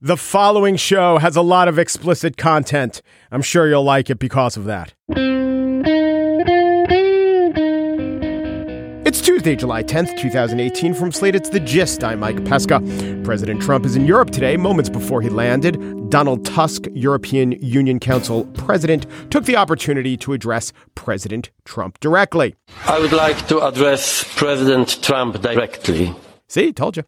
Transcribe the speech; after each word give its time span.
The 0.00 0.16
following 0.16 0.76
show 0.76 1.18
has 1.18 1.34
a 1.34 1.42
lot 1.42 1.66
of 1.66 1.76
explicit 1.76 2.36
content. 2.36 3.02
I'm 3.32 3.42
sure 3.42 3.68
you'll 3.68 3.82
like 3.82 4.10
it 4.10 4.20
because 4.20 4.56
of 4.56 4.66
that. 4.66 4.94
It's 9.04 9.20
Tuesday, 9.20 9.56
July 9.56 9.82
10th, 9.82 10.16
2018. 10.16 10.94
From 10.94 11.10
Slate, 11.10 11.34
it's 11.34 11.48
The 11.48 11.58
Gist. 11.58 12.04
I'm 12.04 12.20
Mike 12.20 12.44
Pesca. 12.44 12.78
President 13.24 13.60
Trump 13.60 13.84
is 13.84 13.96
in 13.96 14.06
Europe 14.06 14.30
today, 14.30 14.56
moments 14.56 14.88
before 14.88 15.20
he 15.20 15.30
landed. 15.30 15.76
Donald 16.10 16.44
Tusk, 16.44 16.84
European 16.92 17.50
Union 17.60 17.98
Council 17.98 18.44
president, 18.54 19.04
took 19.32 19.46
the 19.46 19.56
opportunity 19.56 20.16
to 20.18 20.32
address 20.32 20.72
President 20.94 21.50
Trump 21.64 21.98
directly. 21.98 22.54
I 22.86 23.00
would 23.00 23.10
like 23.12 23.48
to 23.48 23.66
address 23.66 24.22
President 24.36 25.02
Trump 25.02 25.42
directly. 25.42 26.14
See, 26.46 26.72
told 26.72 26.96
you. 26.96 27.02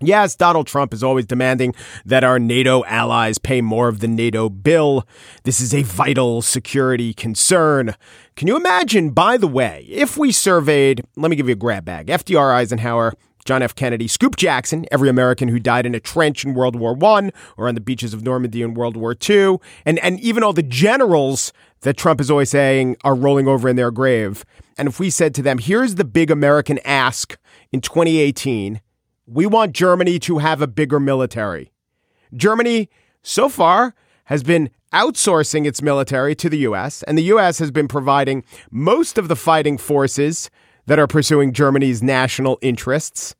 Yes, 0.00 0.34
Donald 0.34 0.66
Trump 0.66 0.92
is 0.92 1.04
always 1.04 1.24
demanding 1.24 1.72
that 2.04 2.24
our 2.24 2.40
NATO 2.40 2.84
allies 2.84 3.38
pay 3.38 3.60
more 3.60 3.88
of 3.88 4.00
the 4.00 4.08
NATO 4.08 4.48
bill. 4.48 5.06
This 5.44 5.60
is 5.60 5.72
a 5.72 5.82
vital 5.82 6.42
security 6.42 7.14
concern. 7.14 7.94
Can 8.34 8.48
you 8.48 8.56
imagine, 8.56 9.10
by 9.10 9.36
the 9.36 9.46
way, 9.46 9.86
if 9.88 10.16
we 10.16 10.32
surveyed, 10.32 11.02
let 11.16 11.30
me 11.30 11.36
give 11.36 11.46
you 11.46 11.52
a 11.52 11.56
grab 11.56 11.84
bag 11.84 12.08
FDR 12.08 12.52
Eisenhower, 12.52 13.14
John 13.44 13.62
F. 13.62 13.76
Kennedy, 13.76 14.08
Scoop 14.08 14.34
Jackson, 14.36 14.84
every 14.90 15.08
American 15.08 15.48
who 15.48 15.60
died 15.60 15.86
in 15.86 15.94
a 15.94 16.00
trench 16.00 16.44
in 16.44 16.54
World 16.54 16.74
War 16.74 16.96
I 17.00 17.30
or 17.56 17.68
on 17.68 17.76
the 17.76 17.80
beaches 17.80 18.12
of 18.12 18.24
Normandy 18.24 18.62
in 18.62 18.74
World 18.74 18.96
War 18.96 19.14
II, 19.28 19.58
and, 19.86 20.00
and 20.00 20.18
even 20.18 20.42
all 20.42 20.52
the 20.52 20.62
generals 20.62 21.52
that 21.82 21.96
Trump 21.96 22.20
is 22.20 22.30
always 22.30 22.50
saying 22.50 22.96
are 23.04 23.14
rolling 23.14 23.46
over 23.46 23.68
in 23.68 23.76
their 23.76 23.92
grave. 23.92 24.44
And 24.76 24.88
if 24.88 24.98
we 24.98 25.08
said 25.08 25.34
to 25.36 25.42
them, 25.42 25.58
here's 25.58 25.94
the 25.94 26.04
big 26.04 26.32
American 26.32 26.80
ask 26.84 27.38
in 27.70 27.80
2018 27.80 28.80
we 29.26 29.46
want 29.46 29.72
Germany 29.72 30.18
to 30.20 30.38
have 30.38 30.60
a 30.60 30.66
bigger 30.66 31.00
military. 31.00 31.72
Germany, 32.34 32.88
so 33.22 33.48
far, 33.48 33.94
has 34.24 34.42
been 34.42 34.70
outsourcing 34.92 35.66
its 35.66 35.82
military 35.82 36.34
to 36.36 36.48
the 36.48 36.58
U.S., 36.58 37.02
and 37.04 37.18
the 37.18 37.24
U.S. 37.24 37.58
has 37.58 37.70
been 37.70 37.88
providing 37.88 38.44
most 38.70 39.18
of 39.18 39.28
the 39.28 39.36
fighting 39.36 39.78
forces 39.78 40.50
that 40.86 40.98
are 40.98 41.06
pursuing 41.06 41.52
Germany's 41.52 42.02
national 42.02 42.58
interests. 42.60 43.34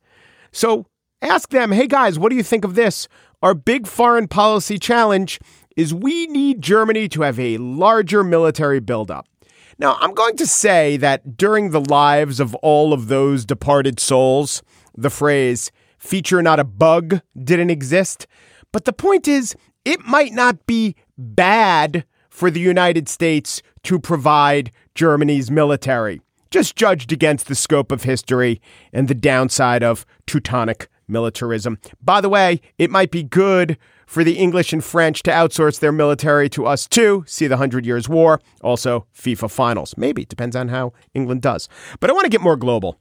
So 0.51 0.85
ask 1.21 1.49
them, 1.49 1.71
hey 1.71 1.87
guys, 1.87 2.17
what 2.17 2.29
do 2.29 2.35
you 2.35 2.43
think 2.43 2.65
of 2.65 2.75
this? 2.75 3.07
Our 3.41 3.53
big 3.53 3.87
foreign 3.87 4.27
policy 4.27 4.79
challenge 4.79 5.39
is 5.75 5.93
we 5.93 6.27
need 6.27 6.61
Germany 6.61 7.07
to 7.09 7.21
have 7.21 7.39
a 7.39 7.57
larger 7.57 8.23
military 8.23 8.79
buildup. 8.79 9.27
Now, 9.77 9.97
I'm 9.99 10.13
going 10.13 10.37
to 10.37 10.47
say 10.47 10.95
that 10.97 11.35
during 11.35 11.71
the 11.71 11.81
lives 11.81 12.39
of 12.39 12.55
all 12.55 12.93
of 12.93 13.07
those 13.07 13.45
departed 13.45 13.99
souls, 13.99 14.63
the 14.95 15.09
phrase 15.09 15.71
feature 15.97 16.41
not 16.41 16.59
a 16.59 16.63
bug 16.63 17.19
didn't 17.41 17.71
exist. 17.71 18.25
But 18.71 18.85
the 18.85 18.93
point 18.93 19.27
is, 19.27 19.55
it 19.83 20.05
might 20.05 20.33
not 20.33 20.65
be 20.65 20.95
bad 21.17 22.05
for 22.29 22.49
the 22.49 22.59
United 22.59 23.09
States 23.09 23.61
to 23.83 23.99
provide 23.99 24.71
Germany's 24.93 25.51
military, 25.51 26.21
just 26.51 26.75
judged 26.75 27.11
against 27.11 27.47
the 27.47 27.55
scope 27.55 27.91
of 27.91 28.03
history 28.03 28.61
and 28.93 29.07
the 29.07 29.15
downside 29.15 29.83
of 29.83 30.05
Teutonic 30.25 30.87
militarism. 31.07 31.79
By 32.01 32.21
the 32.21 32.29
way, 32.29 32.61
it 32.77 32.89
might 32.89 33.11
be 33.11 33.23
good 33.23 33.77
for 34.05 34.23
the 34.23 34.37
English 34.37 34.73
and 34.73 34.83
French 34.83 35.23
to 35.23 35.31
outsource 35.31 35.79
their 35.79 35.91
military 35.91 36.49
to 36.49 36.65
us 36.65 36.87
too. 36.87 37.23
See 37.27 37.47
the 37.47 37.57
Hundred 37.57 37.85
Years' 37.85 38.09
War, 38.09 38.41
also 38.61 39.05
FIFA 39.15 39.51
finals. 39.51 39.95
Maybe, 39.97 40.25
depends 40.25 40.55
on 40.55 40.69
how 40.69 40.93
England 41.13 41.41
does. 41.41 41.67
But 41.99 42.09
I 42.09 42.13
want 42.13 42.25
to 42.25 42.31
get 42.31 42.41
more 42.41 42.55
global. 42.55 42.97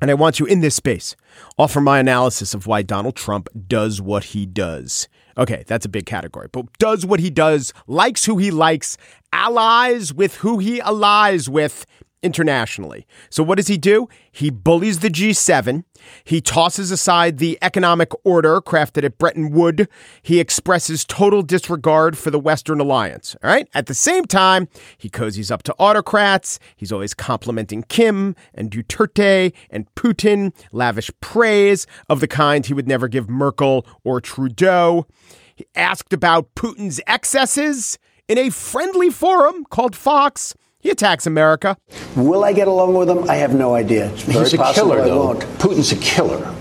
And 0.00 0.10
I 0.10 0.14
want 0.14 0.34
to, 0.36 0.46
in 0.46 0.62
this 0.62 0.74
space, 0.74 1.14
offer 1.56 1.80
my 1.80 2.00
analysis 2.00 2.54
of 2.54 2.66
why 2.66 2.82
Donald 2.82 3.14
Trump 3.14 3.48
does 3.68 4.02
what 4.02 4.24
he 4.24 4.46
does. 4.46 5.08
Okay, 5.38 5.62
that's 5.68 5.86
a 5.86 5.88
big 5.88 6.06
category, 6.06 6.48
but 6.50 6.66
does 6.78 7.06
what 7.06 7.20
he 7.20 7.30
does, 7.30 7.72
likes 7.86 8.24
who 8.24 8.36
he 8.38 8.50
likes, 8.50 8.98
allies 9.32 10.12
with 10.12 10.36
who 10.36 10.58
he 10.58 10.80
allies 10.80 11.48
with, 11.48 11.86
internationally. 12.22 13.06
So, 13.30 13.42
what 13.42 13.56
does 13.56 13.68
he 13.68 13.76
do? 13.76 14.08
He 14.30 14.50
bullies 14.50 15.00
the 15.00 15.08
G7. 15.08 15.84
He 16.24 16.40
tosses 16.40 16.90
aside 16.90 17.38
the 17.38 17.58
economic 17.62 18.12
order 18.24 18.60
crafted 18.60 19.04
at 19.04 19.18
Bretton 19.18 19.50
Woods. 19.50 19.86
He 20.22 20.40
expresses 20.40 21.04
total 21.04 21.42
disregard 21.42 22.16
for 22.16 22.30
the 22.30 22.38
Western 22.38 22.80
alliance. 22.80 23.36
All 23.42 23.50
right. 23.50 23.68
At 23.74 23.86
the 23.86 23.94
same 23.94 24.24
time, 24.24 24.68
he 24.96 25.08
cozies 25.08 25.50
up 25.50 25.62
to 25.64 25.74
autocrats. 25.78 26.58
He's 26.76 26.92
always 26.92 27.14
complimenting 27.14 27.82
Kim 27.84 28.34
and 28.54 28.70
Duterte 28.70 29.52
and 29.70 29.92
Putin, 29.94 30.52
lavish 30.72 31.10
praise 31.20 31.86
of 32.08 32.20
the 32.20 32.28
kind 32.28 32.64
he 32.66 32.74
would 32.74 32.88
never 32.88 33.08
give 33.08 33.28
Merkel 33.28 33.86
or 34.04 34.20
Trudeau. 34.20 35.06
He 35.54 35.66
asked 35.74 36.12
about 36.12 36.54
Putin's 36.54 37.00
excesses 37.06 37.98
in 38.28 38.38
a 38.38 38.50
friendly 38.50 39.10
forum 39.10 39.64
called 39.64 39.94
Fox. 39.94 40.54
He 40.82 40.90
attacks 40.90 41.26
America. 41.28 41.76
Will 42.16 42.42
I 42.42 42.52
get 42.52 42.66
along 42.66 42.94
with 42.94 43.08
him? 43.08 43.30
I 43.30 43.36
have 43.36 43.54
no 43.54 43.74
idea. 43.74 44.10
It's 44.12 44.22
very 44.22 44.40
He's 44.44 44.54
a 44.54 44.56
possible 44.58 44.90
killer, 44.90 45.02
I 45.02 45.08
though. 45.08 45.26
won't. 45.26 45.40
Putin's 45.58 45.92
a 45.92 45.96
killer. 45.96 46.52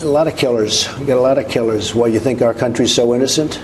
A 0.00 0.04
lot 0.04 0.28
of 0.28 0.36
killers. 0.36 0.86
We 0.98 1.06
got 1.06 1.16
a 1.16 1.22
lot 1.22 1.38
of 1.38 1.48
killers. 1.48 1.94
Why 1.94 2.08
you 2.08 2.20
think 2.20 2.42
our 2.42 2.52
country's 2.52 2.94
so 2.94 3.14
innocent? 3.14 3.58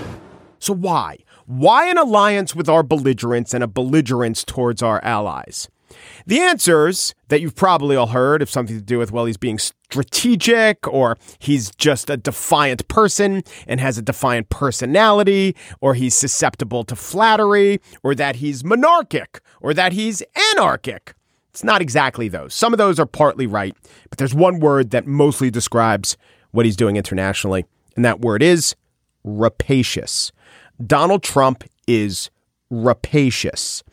So 0.57 0.73
why? 0.73 1.17
Why 1.45 1.85
an 1.87 1.99
alliance 1.99 2.55
with 2.55 2.67
our 2.67 2.81
belligerents 2.81 3.53
and 3.53 3.63
a 3.63 3.67
belligerence 3.67 4.43
towards 4.43 4.81
our 4.81 4.99
allies? 5.03 5.69
The 6.25 6.39
answers 6.39 7.13
that 7.27 7.39
you've 7.39 7.55
probably 7.55 7.95
all 7.95 8.07
heard 8.07 8.41
have 8.41 8.49
something 8.49 8.75
to 8.75 8.81
do 8.81 8.97
with, 8.97 9.11
well, 9.11 9.25
he's 9.25 9.37
being 9.37 9.59
strategic, 9.93 10.87
or 10.87 11.17
he's 11.37 11.69
just 11.75 12.09
a 12.09 12.17
defiant 12.17 12.87
person 12.87 13.43
and 13.67 13.79
has 13.79 13.95
a 13.95 14.01
defiant 14.01 14.49
personality, 14.49 15.55
or 15.81 15.93
he's 15.93 16.15
susceptible 16.15 16.83
to 16.83 16.95
flattery, 16.95 17.79
or 18.01 18.15
that 18.15 18.37
he's 18.37 18.63
monarchic, 18.63 19.39
or 19.61 19.71
that 19.73 19.93
he's 19.93 20.23
anarchic. 20.53 21.13
It's 21.51 21.63
not 21.63 21.79
exactly 21.81 22.27
those. 22.27 22.55
Some 22.55 22.73
of 22.73 22.79
those 22.79 22.99
are 22.99 23.05
partly 23.05 23.45
right, 23.45 23.77
but 24.09 24.17
there's 24.17 24.33
one 24.33 24.59
word 24.59 24.89
that 24.89 25.05
mostly 25.05 25.51
describes 25.51 26.17
what 26.49 26.65
he's 26.65 26.75
doing 26.75 26.95
internationally, 26.95 27.65
and 27.95 28.03
that 28.03 28.21
word 28.21 28.41
is 28.41 28.75
rapacious. 29.23 30.31
Donald 30.83 31.21
Trump 31.21 31.63
is 31.85 32.31
rapacious. 32.71 33.83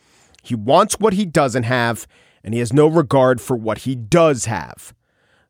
He 0.41 0.55
wants 0.55 0.99
what 0.99 1.13
he 1.13 1.25
doesn't 1.25 1.63
have, 1.63 2.07
and 2.43 2.55
he 2.55 2.59
has 2.59 2.73
no 2.73 2.87
regard 2.87 3.39
for 3.39 3.55
what 3.55 3.79
he 3.79 3.93
does 3.93 4.45
have. 4.45 4.95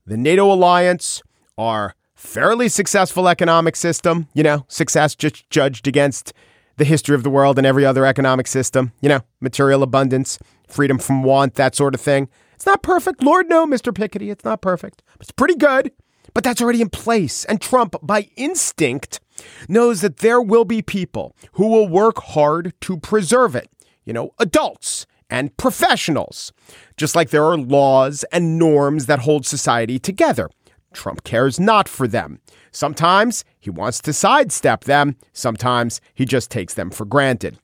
The 0.06 0.18
NATO 0.18 0.52
alliance, 0.52 1.22
our 1.58 1.96
fairly 2.16 2.70
successful 2.70 3.28
economic 3.28 3.76
system, 3.76 4.28
you 4.34 4.44
know, 4.44 4.66
success 4.68 5.16
just 5.16 5.50
judged 5.50 5.88
against 5.88 6.34
the 6.78 6.86
history 6.86 7.16
of 7.16 7.24
the 7.24 7.30
world 7.30 7.58
and 7.58 7.68
every 7.68 7.86
other 7.86 8.06
economic 8.06 8.48
system, 8.48 8.92
you 9.02 9.10
know, 9.10 9.22
material 9.40 9.84
abundance, 9.84 10.40
freedom 10.68 10.98
from 10.98 11.24
want, 11.24 11.56
that 11.56 11.76
sort 11.76 11.94
of 11.94 12.02
thing. 12.02 12.30
It's 12.56 12.66
not 12.66 12.82
perfect. 12.82 13.24
Lord, 13.24 13.50
no, 13.50 13.66
Mr. 13.66 13.94
Piketty, 13.94 14.32
it's 14.32 14.46
not 14.46 14.62
perfect. 14.62 15.04
It's 15.20 15.32
pretty 15.32 15.56
good. 15.56 15.92
But 16.34 16.44
that's 16.44 16.62
already 16.62 16.82
in 16.82 16.90
place. 16.90 17.44
And 17.46 17.60
Trump, 17.60 17.96
by 18.02 18.30
instinct, 18.38 19.20
knows 19.68 20.02
that 20.02 20.18
there 20.18 20.42
will 20.42 20.66
be 20.66 20.82
people 20.82 21.36
who 21.54 21.68
will 21.68 21.88
work 21.88 22.20
hard 22.20 22.74
to 22.82 22.98
preserve 22.98 23.56
it. 23.56 23.70
You 24.06 24.14
know, 24.14 24.34
adults 24.40 25.06
and 25.32 25.56
professionals. 25.58 26.52
Just 26.98 27.16
like 27.16 27.32
there 27.32 27.46
are 27.46 27.58
laws 27.58 28.24
and 28.32 28.60
norms 28.60 29.08
that 29.08 29.20
hold 29.20 29.46
society 29.46 29.98
together. 29.98 30.50
Trump 30.94 31.24
cares 31.24 31.60
not 31.60 31.88
for 31.88 32.08
them. 32.08 32.40
Sometimes 32.72 33.44
he 33.60 33.70
wants 33.70 34.00
to 34.02 34.14
sidestep 34.14 34.84
them, 34.84 35.16
sometimes 35.34 36.02
he 36.14 36.26
just 36.26 36.52
takes 36.52 36.74
them 36.74 36.92
for 36.92 37.06
granted. 37.06 37.58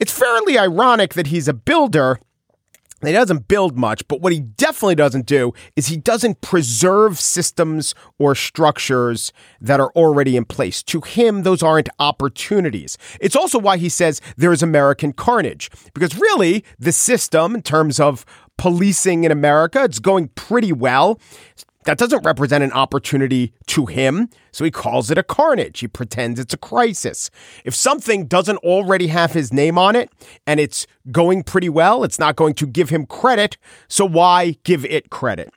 It's 0.00 0.18
fairly 0.18 0.58
ironic 0.58 1.14
that 1.14 1.28
he's 1.28 1.48
a 1.48 1.54
builder. 1.54 2.18
He 3.04 3.12
doesn't 3.12 3.48
build 3.48 3.76
much, 3.76 4.06
but 4.08 4.20
what 4.20 4.32
he 4.32 4.40
definitely 4.40 4.94
doesn't 4.94 5.26
do 5.26 5.52
is 5.76 5.88
he 5.88 5.96
doesn't 5.96 6.40
preserve 6.40 7.18
systems 7.18 7.94
or 8.18 8.34
structures 8.34 9.32
that 9.60 9.80
are 9.80 9.90
already 9.96 10.36
in 10.36 10.44
place. 10.44 10.82
To 10.84 11.00
him, 11.00 11.42
those 11.42 11.62
aren't 11.62 11.88
opportunities. 11.98 12.96
It's 13.20 13.36
also 13.36 13.58
why 13.58 13.76
he 13.76 13.88
says 13.88 14.20
there 14.36 14.52
is 14.52 14.62
American 14.62 15.12
carnage, 15.12 15.70
because 15.94 16.16
really, 16.16 16.64
the 16.78 16.92
system, 16.92 17.54
in 17.54 17.62
terms 17.62 17.98
of 17.98 18.24
policing 18.56 19.24
in 19.24 19.32
America, 19.32 19.82
it's 19.82 19.98
going 19.98 20.28
pretty 20.28 20.72
well 20.72 21.18
That 21.84 21.98
doesn't 21.98 22.24
represent 22.24 22.62
an 22.62 22.72
opportunity 22.72 23.52
to 23.66 23.86
him, 23.86 24.28
so 24.52 24.64
he 24.64 24.70
calls 24.70 25.10
it 25.10 25.18
a 25.18 25.22
carnage. 25.22 25.80
He 25.80 25.88
pretends 25.88 26.38
it's 26.38 26.54
a 26.54 26.58
crisis. 26.58 27.28
If 27.64 27.74
something 27.74 28.26
doesn't 28.26 28.58
already 28.58 29.08
have 29.08 29.32
his 29.32 29.52
name 29.52 29.76
on 29.78 29.96
it 29.96 30.10
and 30.46 30.60
it's 30.60 30.86
going 31.10 31.42
pretty 31.42 31.68
well, 31.68 32.04
it's 32.04 32.20
not 32.20 32.36
going 32.36 32.54
to 32.54 32.66
give 32.66 32.90
him 32.90 33.06
credit, 33.06 33.56
so 33.88 34.04
why 34.04 34.58
give 34.62 34.84
it 34.84 35.10
credit? 35.10 35.52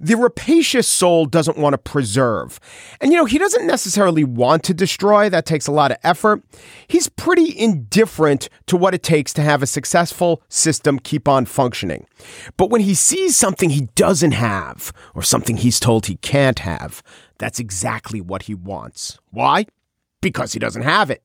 The 0.00 0.16
rapacious 0.16 0.88
soul 0.88 1.26
doesn't 1.26 1.58
want 1.58 1.74
to 1.74 1.78
preserve. 1.78 2.58
And 3.00 3.12
you 3.12 3.18
know, 3.18 3.24
he 3.24 3.38
doesn't 3.38 3.66
necessarily 3.66 4.24
want 4.24 4.62
to 4.64 4.74
destroy, 4.74 5.28
that 5.28 5.46
takes 5.46 5.66
a 5.66 5.72
lot 5.72 5.90
of 5.90 5.98
effort. 6.02 6.42
He's 6.88 7.08
pretty 7.08 7.58
indifferent 7.58 8.48
to 8.66 8.76
what 8.76 8.94
it 8.94 9.02
takes 9.02 9.32
to 9.34 9.42
have 9.42 9.62
a 9.62 9.66
successful 9.66 10.42
system 10.48 10.98
keep 10.98 11.28
on 11.28 11.44
functioning. 11.44 12.06
But 12.56 12.70
when 12.70 12.80
he 12.82 12.94
sees 12.94 13.36
something 13.36 13.70
he 13.70 13.88
doesn't 13.94 14.32
have, 14.32 14.92
or 15.14 15.22
something 15.22 15.56
he's 15.56 15.80
told 15.80 16.06
he 16.06 16.16
can't 16.16 16.60
have, 16.60 17.02
that's 17.38 17.58
exactly 17.58 18.20
what 18.20 18.44
he 18.44 18.54
wants. 18.54 19.18
Why? 19.30 19.66
Because 20.20 20.52
he 20.52 20.58
doesn't 20.58 20.82
have 20.82 21.10
it. 21.10 21.22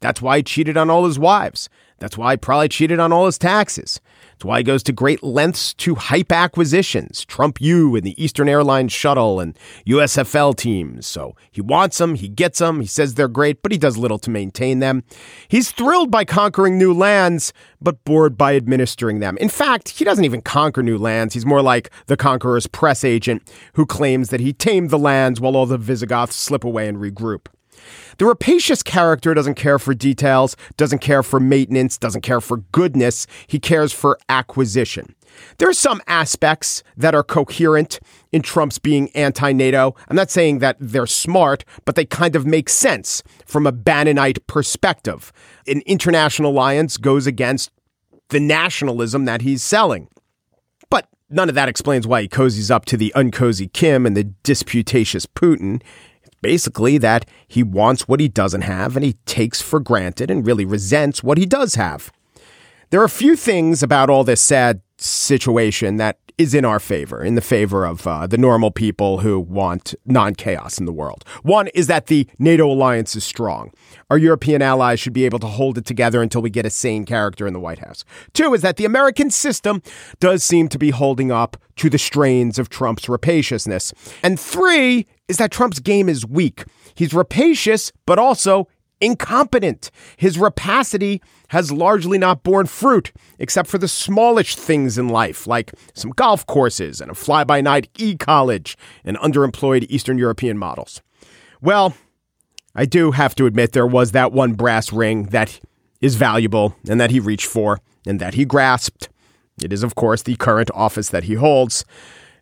That's 0.00 0.22
why 0.22 0.38
he 0.38 0.42
cheated 0.42 0.76
on 0.76 0.88
all 0.88 1.04
his 1.04 1.18
wives. 1.18 1.68
That's 1.98 2.16
why 2.16 2.32
he 2.32 2.36
probably 2.38 2.68
cheated 2.68 2.98
on 2.98 3.12
all 3.12 3.26
his 3.26 3.38
taxes. 3.38 4.00
Why 4.44 4.58
he 4.58 4.64
goes 4.64 4.82
to 4.84 4.92
great 4.92 5.22
lengths 5.22 5.74
to 5.74 5.94
hype 5.94 6.32
acquisitions, 6.32 7.24
Trump 7.24 7.60
U 7.60 7.96
and 7.96 8.04
the 8.04 8.22
Eastern 8.22 8.48
Airlines 8.48 8.92
shuttle 8.92 9.40
and 9.40 9.58
USFL 9.86 10.56
teams. 10.56 11.06
So 11.06 11.36
he 11.50 11.60
wants 11.60 11.98
them, 11.98 12.14
he 12.14 12.28
gets 12.28 12.58
them, 12.58 12.80
he 12.80 12.86
says 12.86 13.14
they're 13.14 13.28
great, 13.28 13.62
but 13.62 13.72
he 13.72 13.78
does 13.78 13.96
little 13.96 14.18
to 14.20 14.30
maintain 14.30 14.78
them. 14.78 15.04
He's 15.48 15.70
thrilled 15.70 16.10
by 16.10 16.24
conquering 16.24 16.78
new 16.78 16.92
lands, 16.92 17.52
but 17.80 18.02
bored 18.04 18.36
by 18.36 18.56
administering 18.56 19.20
them. 19.20 19.36
In 19.38 19.48
fact, 19.48 19.90
he 19.90 20.04
doesn't 20.04 20.24
even 20.24 20.42
conquer 20.42 20.82
new 20.82 20.98
lands. 20.98 21.34
He's 21.34 21.46
more 21.46 21.62
like 21.62 21.90
the 22.06 22.16
conqueror's 22.16 22.66
press 22.66 23.04
agent 23.04 23.50
who 23.74 23.86
claims 23.86 24.30
that 24.30 24.40
he 24.40 24.52
tamed 24.52 24.90
the 24.90 24.98
lands 24.98 25.40
while 25.40 25.56
all 25.56 25.66
the 25.66 25.78
Visigoths 25.78 26.36
slip 26.36 26.64
away 26.64 26.88
and 26.88 26.98
regroup. 26.98 27.46
The 28.18 28.26
rapacious 28.26 28.82
character 28.82 29.34
doesn't 29.34 29.54
care 29.54 29.78
for 29.78 29.94
details, 29.94 30.56
doesn't 30.76 31.00
care 31.00 31.22
for 31.22 31.40
maintenance, 31.40 31.98
doesn't 31.98 32.22
care 32.22 32.40
for 32.40 32.58
goodness. 32.72 33.26
He 33.46 33.58
cares 33.58 33.92
for 33.92 34.18
acquisition. 34.28 35.14
There 35.58 35.68
are 35.68 35.74
some 35.74 36.02
aspects 36.06 36.82
that 36.96 37.14
are 37.14 37.22
coherent 37.22 38.00
in 38.32 38.42
Trump's 38.42 38.78
being 38.78 39.10
anti 39.10 39.52
NATO. 39.52 39.94
I'm 40.08 40.16
not 40.16 40.30
saying 40.30 40.58
that 40.58 40.76
they're 40.80 41.06
smart, 41.06 41.64
but 41.84 41.94
they 41.94 42.04
kind 42.04 42.36
of 42.36 42.46
make 42.46 42.68
sense 42.68 43.22
from 43.46 43.66
a 43.66 43.72
Bannonite 43.72 44.46
perspective. 44.46 45.32
An 45.66 45.82
international 45.86 46.52
alliance 46.52 46.96
goes 46.96 47.26
against 47.26 47.70
the 48.28 48.40
nationalism 48.40 49.24
that 49.24 49.42
he's 49.42 49.62
selling. 49.62 50.08
But 50.88 51.08
none 51.28 51.48
of 51.48 51.54
that 51.54 51.68
explains 51.68 52.06
why 52.06 52.22
he 52.22 52.28
cozies 52.28 52.70
up 52.70 52.84
to 52.86 52.96
the 52.96 53.12
uncozy 53.16 53.72
Kim 53.72 54.06
and 54.06 54.16
the 54.16 54.24
disputatious 54.24 55.26
Putin 55.26 55.82
basically 56.42 56.98
that 56.98 57.26
he 57.46 57.62
wants 57.62 58.08
what 58.08 58.20
he 58.20 58.28
doesn't 58.28 58.62
have 58.62 58.96
and 58.96 59.04
he 59.04 59.14
takes 59.26 59.60
for 59.60 59.80
granted 59.80 60.30
and 60.30 60.46
really 60.46 60.64
resents 60.64 61.22
what 61.22 61.38
he 61.38 61.46
does 61.46 61.74
have. 61.74 62.12
There 62.90 63.00
are 63.00 63.04
a 63.04 63.10
few 63.10 63.36
things 63.36 63.82
about 63.82 64.10
all 64.10 64.24
this 64.24 64.40
sad 64.40 64.80
situation 64.98 65.96
that 65.96 66.18
is 66.40 66.54
in 66.54 66.64
our 66.64 66.80
favor, 66.80 67.22
in 67.22 67.34
the 67.34 67.42
favor 67.42 67.84
of 67.84 68.06
uh, 68.06 68.26
the 68.26 68.38
normal 68.38 68.70
people 68.70 69.18
who 69.18 69.38
want 69.38 69.94
non 70.06 70.34
chaos 70.34 70.78
in 70.78 70.86
the 70.86 70.92
world. 70.92 71.22
One 71.42 71.68
is 71.74 71.86
that 71.88 72.06
the 72.06 72.26
NATO 72.38 72.66
alliance 72.66 73.14
is 73.14 73.24
strong. 73.24 73.72
Our 74.08 74.16
European 74.16 74.62
allies 74.62 74.98
should 74.98 75.12
be 75.12 75.26
able 75.26 75.38
to 75.40 75.46
hold 75.46 75.76
it 75.76 75.84
together 75.84 76.22
until 76.22 76.40
we 76.40 76.48
get 76.48 76.64
a 76.64 76.70
sane 76.70 77.04
character 77.04 77.46
in 77.46 77.52
the 77.52 77.60
White 77.60 77.80
House. 77.80 78.06
Two 78.32 78.54
is 78.54 78.62
that 78.62 78.78
the 78.78 78.86
American 78.86 79.30
system 79.30 79.82
does 80.18 80.42
seem 80.42 80.68
to 80.70 80.78
be 80.78 80.88
holding 80.88 81.30
up 81.30 81.58
to 81.76 81.90
the 81.90 81.98
strains 81.98 82.58
of 82.58 82.70
Trump's 82.70 83.06
rapaciousness. 83.06 83.92
And 84.22 84.40
three 84.40 85.06
is 85.28 85.36
that 85.36 85.50
Trump's 85.50 85.78
game 85.78 86.08
is 86.08 86.24
weak. 86.24 86.64
He's 86.94 87.12
rapacious, 87.12 87.92
but 88.06 88.18
also 88.18 88.66
incompetent. 89.00 89.90
His 90.16 90.38
rapacity 90.38 91.22
has 91.48 91.72
largely 91.72 92.18
not 92.18 92.42
borne 92.42 92.66
fruit, 92.66 93.12
except 93.38 93.68
for 93.68 93.78
the 93.78 93.88
smallish 93.88 94.56
things 94.56 94.98
in 94.98 95.08
life, 95.08 95.46
like 95.46 95.72
some 95.94 96.10
golf 96.10 96.46
courses 96.46 97.00
and 97.00 97.10
a 97.10 97.14
fly 97.14 97.44
by 97.44 97.60
night 97.60 97.88
e 97.98 98.16
college 98.16 98.76
and 99.04 99.16
underemployed 99.18 99.86
Eastern 99.88 100.18
European 100.18 100.58
models. 100.58 101.02
Well, 101.60 101.94
I 102.74 102.84
do 102.84 103.10
have 103.10 103.34
to 103.36 103.46
admit 103.46 103.72
there 103.72 103.86
was 103.86 104.12
that 104.12 104.32
one 104.32 104.52
brass 104.52 104.92
ring 104.92 105.24
that 105.24 105.60
is 106.00 106.14
valuable 106.14 106.76
and 106.88 107.00
that 107.00 107.10
he 107.10 107.20
reached 107.20 107.46
for 107.46 107.80
and 108.06 108.20
that 108.20 108.34
he 108.34 108.44
grasped. 108.44 109.08
It 109.62 109.72
is, 109.72 109.82
of 109.82 109.94
course, 109.94 110.22
the 110.22 110.36
current 110.36 110.70
office 110.74 111.10
that 111.10 111.24
he 111.24 111.34
holds. 111.34 111.84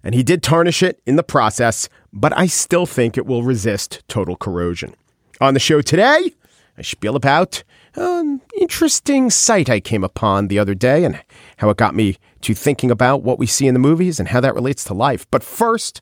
And 0.05 0.15
he 0.15 0.23
did 0.23 0.43
tarnish 0.43 0.83
it 0.83 1.01
in 1.07 1.17
the 1.17 1.25
process, 1.25 1.89
but 2.13 2.37
I 2.37 2.47
still 2.47 2.87
think 2.87 3.19
it 3.19 3.27
will 3.27 3.43
resist 3.43 4.03
total 4.07 4.37
corrosion. 4.37 4.95
On 5.41 5.55
the 5.55 5.61
show 5.61 5.81
today, 5.81 6.33
I 6.79 6.83
spiel 6.83 7.17
about 7.17 7.65
an 7.97 8.41
interesting 8.57 9.31
site 9.31 9.69
I 9.69 9.81
came 9.81 10.05
upon 10.05 10.47
the 10.47 10.61
other 10.61 10.77
day 10.77 11.05
and 11.05 11.21
how 11.57 11.71
it 11.71 11.77
got 11.77 11.97
me 11.97 12.19
to 12.43 12.55
thinking 12.55 12.89
about 12.89 13.25
what 13.25 13.37
we 13.37 13.47
see 13.47 13.67
in 13.67 13.75
the 13.75 13.81
movies 13.81 14.21
and 14.21 14.29
how 14.29 14.41
that 14.41 14.55
relates 14.55 14.85
to 14.85 14.95
life. 14.95 15.29
But 15.33 15.43
first, 15.43 16.01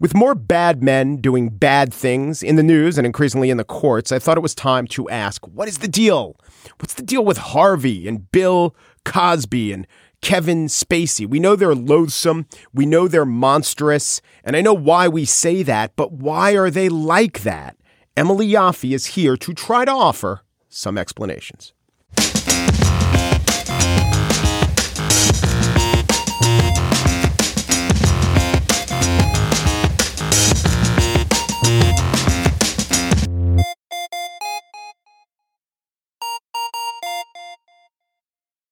with 0.00 0.14
more 0.14 0.34
bad 0.34 0.82
men 0.82 1.16
doing 1.16 1.50
bad 1.50 1.92
things 1.92 2.42
in 2.42 2.56
the 2.56 2.62
news 2.62 2.96
and 2.96 3.06
increasingly 3.06 3.50
in 3.50 3.58
the 3.58 3.64
courts, 3.64 4.10
I 4.10 4.18
thought 4.18 4.38
it 4.38 4.42
was 4.42 4.54
time 4.54 4.86
to 4.88 5.06
ask 5.10 5.46
what 5.46 5.68
is 5.68 5.78
the 5.78 5.88
deal? 5.88 6.36
What's 6.78 6.94
the 6.94 7.02
deal 7.02 7.24
with 7.24 7.36
Harvey 7.36 8.08
and 8.08 8.30
Bill 8.32 8.74
Cosby 9.04 9.72
and 9.72 9.86
Kevin 10.22 10.66
Spacey. 10.66 11.26
We 11.26 11.38
know 11.38 11.54
they're 11.54 11.74
loathsome. 11.74 12.46
We 12.72 12.86
know 12.86 13.06
they're 13.06 13.26
monstrous. 13.26 14.20
And 14.42 14.56
I 14.56 14.60
know 14.60 14.74
why 14.74 15.08
we 15.08 15.24
say 15.24 15.62
that, 15.62 15.94
but 15.94 16.10
why 16.10 16.56
are 16.56 16.70
they 16.70 16.88
like 16.88 17.42
that? 17.42 17.75
Emily 18.18 18.48
Yoffe 18.48 18.94
is 18.94 19.04
here 19.04 19.36
to 19.36 19.52
try 19.52 19.84
to 19.84 19.90
offer 19.90 20.40
some 20.70 20.96
explanations. 20.96 21.74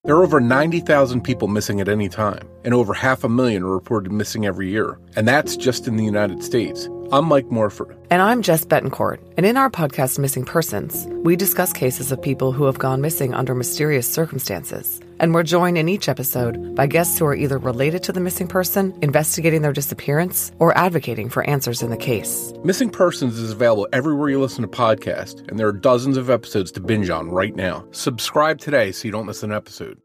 There 0.07 0.15
are 0.17 0.23
over 0.23 0.41
90,000 0.41 1.23
people 1.23 1.49
missing 1.49 1.83
at 1.83 1.89
any 1.89 2.09
time, 2.09 2.49
and 2.65 2.73
over 2.73 2.95
half 2.95 3.25
a 3.25 3.29
million 3.29 3.63
are 3.63 3.73
reported 3.73 4.11
missing 4.11 4.47
every 4.47 4.71
year. 4.71 4.99
And 5.17 5.29
that's 5.29 5.55
just 5.55 5.87
in 5.87 5.97
the 5.97 6.05
United 6.05 6.43
States. 6.43 6.89
I'm 7.15 7.27
Mike 7.27 7.49
Morford. 7.49 7.97
And 8.11 8.21
I'm 8.21 8.43
Jess 8.43 8.65
Betancourt. 8.65 9.21
And 9.37 9.47
in 9.47 9.57
our 9.57 9.71
podcast, 9.71 10.19
Missing 10.19 10.47
Persons, 10.47 11.07
we 11.23 11.37
discuss 11.37 11.73
cases 11.73 12.11
of 12.11 12.21
people 12.21 12.51
who 12.51 12.65
have 12.65 12.81
gone 12.81 13.01
missing 13.01 13.35
under 13.35 13.55
mysterious 13.55 14.13
circumstances. 14.13 15.01
And 15.21 15.33
we're 15.33 15.45
joined 15.45 15.79
in 15.79 15.89
each 15.89 16.09
episode 16.09 16.75
by 16.75 16.89
guests 16.89 17.17
who 17.17 17.25
are 17.27 17.37
either 17.37 17.57
related 17.57 18.03
to 18.03 18.13
the 18.13 18.19
missing 18.19 18.49
person, 18.49 18.99
investigating 19.01 19.63
their 19.63 19.73
disappearance, 19.73 20.51
or 20.59 20.77
advocating 20.77 21.31
for 21.31 21.49
answers 21.49 21.85
in 21.85 21.91
the 21.91 21.97
case. 21.97 22.53
Missing 22.65 22.91
Persons 22.91 23.39
is 23.39 23.53
available 23.53 23.87
everywhere 23.93 24.31
you 24.31 24.41
listen 24.41 24.63
to 24.63 24.77
podcasts, 24.77 25.49
and 25.49 25.57
there 25.57 25.69
are 25.69 25.73
dozens 25.73 26.17
of 26.17 26.31
episodes 26.31 26.73
to 26.73 26.81
binge 26.81 27.11
on 27.11 27.31
right 27.31 27.55
now. 27.55 27.87
Subscribe 27.93 28.59
today 28.59 28.91
so 28.91 29.07
you 29.07 29.13
don't 29.13 29.27
miss 29.27 29.45
an 29.45 29.53
episode. 29.53 30.01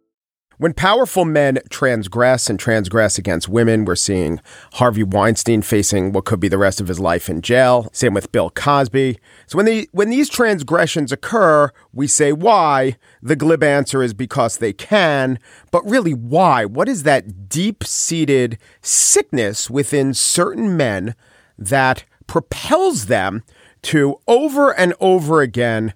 When 0.59 0.73
powerful 0.73 1.23
men 1.23 1.59
transgress 1.69 2.49
and 2.49 2.59
transgress 2.59 3.17
against 3.17 3.47
women, 3.47 3.85
we're 3.85 3.95
seeing 3.95 4.41
Harvey 4.73 5.03
Weinstein 5.03 5.61
facing 5.61 6.11
what 6.11 6.25
could 6.25 6.41
be 6.41 6.49
the 6.49 6.57
rest 6.57 6.81
of 6.81 6.89
his 6.89 6.99
life 6.99 7.29
in 7.29 7.41
jail. 7.41 7.87
Same 7.93 8.13
with 8.13 8.33
Bill 8.33 8.49
Cosby. 8.49 9.17
So 9.47 9.55
when 9.55 9.85
when 9.93 10.09
these 10.09 10.27
transgressions 10.27 11.13
occur, 11.13 11.71
we 11.93 12.07
say 12.07 12.33
why. 12.33 12.97
The 13.21 13.37
glib 13.37 13.63
answer 13.63 14.03
is 14.03 14.13
because 14.13 14.57
they 14.57 14.73
can, 14.73 15.39
but 15.71 15.89
really 15.89 16.13
why? 16.13 16.65
What 16.65 16.89
is 16.89 17.03
that 17.03 17.47
deep-seated 17.47 18.57
sickness 18.81 19.69
within 19.69 20.13
certain 20.13 20.75
men 20.75 21.15
that 21.57 22.03
propels 22.27 23.05
them 23.05 23.43
to 23.83 24.19
over 24.27 24.77
and 24.77 24.93
over 24.99 25.39
again 25.39 25.93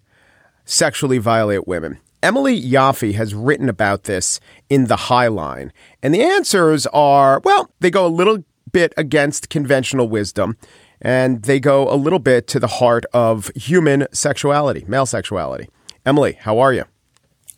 sexually 0.64 1.18
violate 1.18 1.68
women? 1.68 2.00
Emily 2.24 2.60
Yoffe 2.60 3.14
has 3.16 3.36
written 3.36 3.68
about 3.68 4.06
this 4.06 4.40
in 4.70 4.86
The 4.86 4.96
Highline. 4.96 5.72
And 6.02 6.16
the 6.16 6.24
answers 6.24 6.88
are 6.88 7.42
well, 7.44 7.70
they 7.82 7.92
go 7.92 8.06
a 8.06 8.08
little 8.08 8.46
bit 8.72 8.94
against 8.96 9.50
conventional 9.50 10.08
wisdom 10.08 10.58
and 11.02 11.44
they 11.44 11.60
go 11.60 11.94
a 11.94 11.96
little 11.96 12.20
bit 12.20 12.48
to 12.48 12.62
the 12.62 12.68
heart 12.68 13.06
of 13.14 13.52
human 13.56 14.08
sexuality, 14.14 14.86
male 14.88 15.06
sexuality. 15.06 15.68
Emily, 16.06 16.38
how 16.40 16.60
are 16.60 16.72
you? 16.72 16.86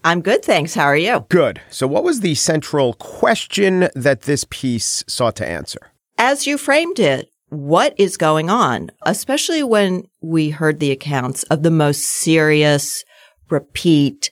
I'm 0.03 0.21
good, 0.21 0.43
thanks. 0.43 0.73
How 0.73 0.85
are 0.85 0.97
you? 0.97 1.25
Good. 1.29 1.61
So, 1.69 1.85
what 1.87 2.03
was 2.03 2.21
the 2.21 2.35
central 2.35 2.93
question 2.93 3.89
that 3.93 4.23
this 4.23 4.45
piece 4.49 5.03
sought 5.07 5.35
to 5.37 5.47
answer? 5.47 5.91
As 6.17 6.47
you 6.47 6.57
framed 6.57 6.99
it, 6.99 7.29
what 7.49 7.93
is 7.97 8.17
going 8.17 8.49
on, 8.49 8.91
especially 9.03 9.61
when 9.61 10.07
we 10.21 10.49
heard 10.49 10.79
the 10.79 10.91
accounts 10.91 11.43
of 11.43 11.61
the 11.63 11.71
most 11.71 12.03
serious, 12.03 13.03
repeat, 13.49 14.31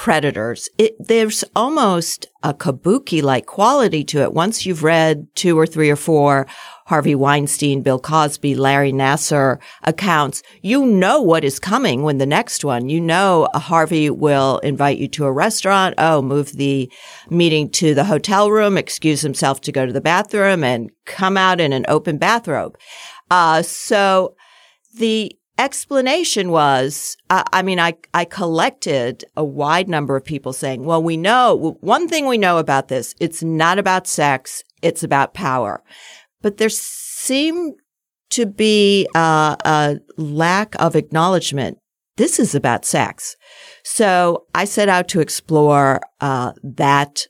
predators. 0.00 0.66
It, 0.78 0.96
there's 0.98 1.44
almost 1.54 2.26
a 2.42 2.54
kabuki 2.54 3.22
like 3.22 3.44
quality 3.44 4.02
to 4.04 4.22
it. 4.22 4.32
Once 4.32 4.64
you've 4.64 4.82
read 4.82 5.26
two 5.34 5.58
or 5.58 5.66
three 5.66 5.90
or 5.90 5.96
four 5.96 6.46
Harvey 6.86 7.14
Weinstein, 7.14 7.82
Bill 7.82 7.98
Cosby, 7.98 8.54
Larry 8.54 8.92
Nassar 8.92 9.58
accounts, 9.82 10.42
you 10.62 10.86
know 10.86 11.20
what 11.20 11.44
is 11.44 11.58
coming 11.58 12.02
when 12.02 12.16
the 12.16 12.24
next 12.24 12.64
one. 12.64 12.88
You 12.88 12.98
know 12.98 13.46
Harvey 13.52 14.08
will 14.08 14.56
invite 14.60 14.96
you 14.96 15.06
to 15.08 15.26
a 15.26 15.32
restaurant. 15.32 15.94
Oh, 15.98 16.22
move 16.22 16.52
the 16.52 16.90
meeting 17.28 17.68
to 17.72 17.94
the 17.94 18.04
hotel 18.04 18.50
room, 18.50 18.78
excuse 18.78 19.20
himself 19.20 19.60
to 19.60 19.70
go 19.70 19.84
to 19.84 19.92
the 19.92 20.00
bathroom 20.00 20.64
and 20.64 20.90
come 21.04 21.36
out 21.36 21.60
in 21.60 21.74
an 21.74 21.84
open 21.88 22.16
bathrobe. 22.16 22.78
Uh, 23.30 23.60
so 23.60 24.34
the 24.96 25.36
explanation 25.60 26.50
was, 26.50 27.18
uh, 27.28 27.44
I 27.52 27.60
mean, 27.60 27.78
I, 27.78 27.94
I 28.14 28.24
collected 28.24 29.24
a 29.36 29.44
wide 29.44 29.88
number 29.90 30.16
of 30.16 30.24
people 30.24 30.54
saying, 30.54 30.84
well, 30.84 31.02
we 31.02 31.18
know 31.18 31.76
one 31.80 32.08
thing 32.08 32.26
we 32.26 32.38
know 32.38 32.56
about 32.56 32.88
this. 32.88 33.14
It's 33.20 33.42
not 33.42 33.78
about 33.78 34.06
sex. 34.06 34.64
It's 34.80 35.02
about 35.02 35.34
power. 35.34 35.82
But 36.40 36.56
there 36.56 36.70
seemed 36.70 37.74
to 38.30 38.46
be 38.46 39.06
uh, 39.14 39.56
a 39.64 39.98
lack 40.16 40.74
of 40.80 40.96
acknowledgement. 40.96 41.76
This 42.16 42.38
is 42.38 42.54
about 42.54 42.86
sex. 42.86 43.36
So 43.84 44.46
I 44.54 44.64
set 44.64 44.88
out 44.88 45.08
to 45.08 45.20
explore 45.20 46.00
uh, 46.20 46.52
that 46.62 47.26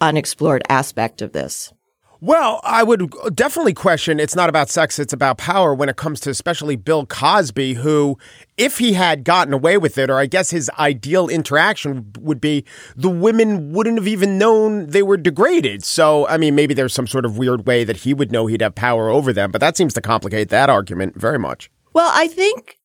unexplored 0.00 0.62
aspect 0.70 1.20
of 1.20 1.32
this. 1.32 1.72
Well, 2.20 2.60
I 2.64 2.82
would 2.82 3.12
definitely 3.34 3.74
question 3.74 4.18
it's 4.18 4.34
not 4.34 4.48
about 4.48 4.70
sex, 4.70 4.98
it's 4.98 5.12
about 5.12 5.36
power 5.36 5.74
when 5.74 5.88
it 5.88 5.96
comes 5.96 6.18
to 6.20 6.30
especially 6.30 6.74
Bill 6.74 7.04
Cosby, 7.04 7.74
who, 7.74 8.16
if 8.56 8.78
he 8.78 8.94
had 8.94 9.22
gotten 9.22 9.52
away 9.52 9.76
with 9.76 9.98
it, 9.98 10.08
or 10.08 10.18
I 10.18 10.26
guess 10.26 10.50
his 10.50 10.70
ideal 10.78 11.28
interaction 11.28 12.12
would 12.18 12.40
be 12.40 12.64
the 12.96 13.10
women 13.10 13.72
wouldn't 13.72 13.98
have 13.98 14.08
even 14.08 14.38
known 14.38 14.86
they 14.86 15.02
were 15.02 15.18
degraded. 15.18 15.84
So, 15.84 16.26
I 16.26 16.38
mean, 16.38 16.54
maybe 16.54 16.72
there's 16.72 16.94
some 16.94 17.06
sort 17.06 17.26
of 17.26 17.36
weird 17.36 17.66
way 17.66 17.84
that 17.84 17.98
he 17.98 18.14
would 18.14 18.32
know 18.32 18.46
he'd 18.46 18.62
have 18.62 18.74
power 18.74 19.10
over 19.10 19.32
them, 19.32 19.50
but 19.50 19.60
that 19.60 19.76
seems 19.76 19.92
to 19.94 20.00
complicate 20.00 20.48
that 20.48 20.70
argument 20.70 21.16
very 21.16 21.38
much. 21.38 21.70
Well, 21.92 22.10
I 22.14 22.28
think 22.28 22.78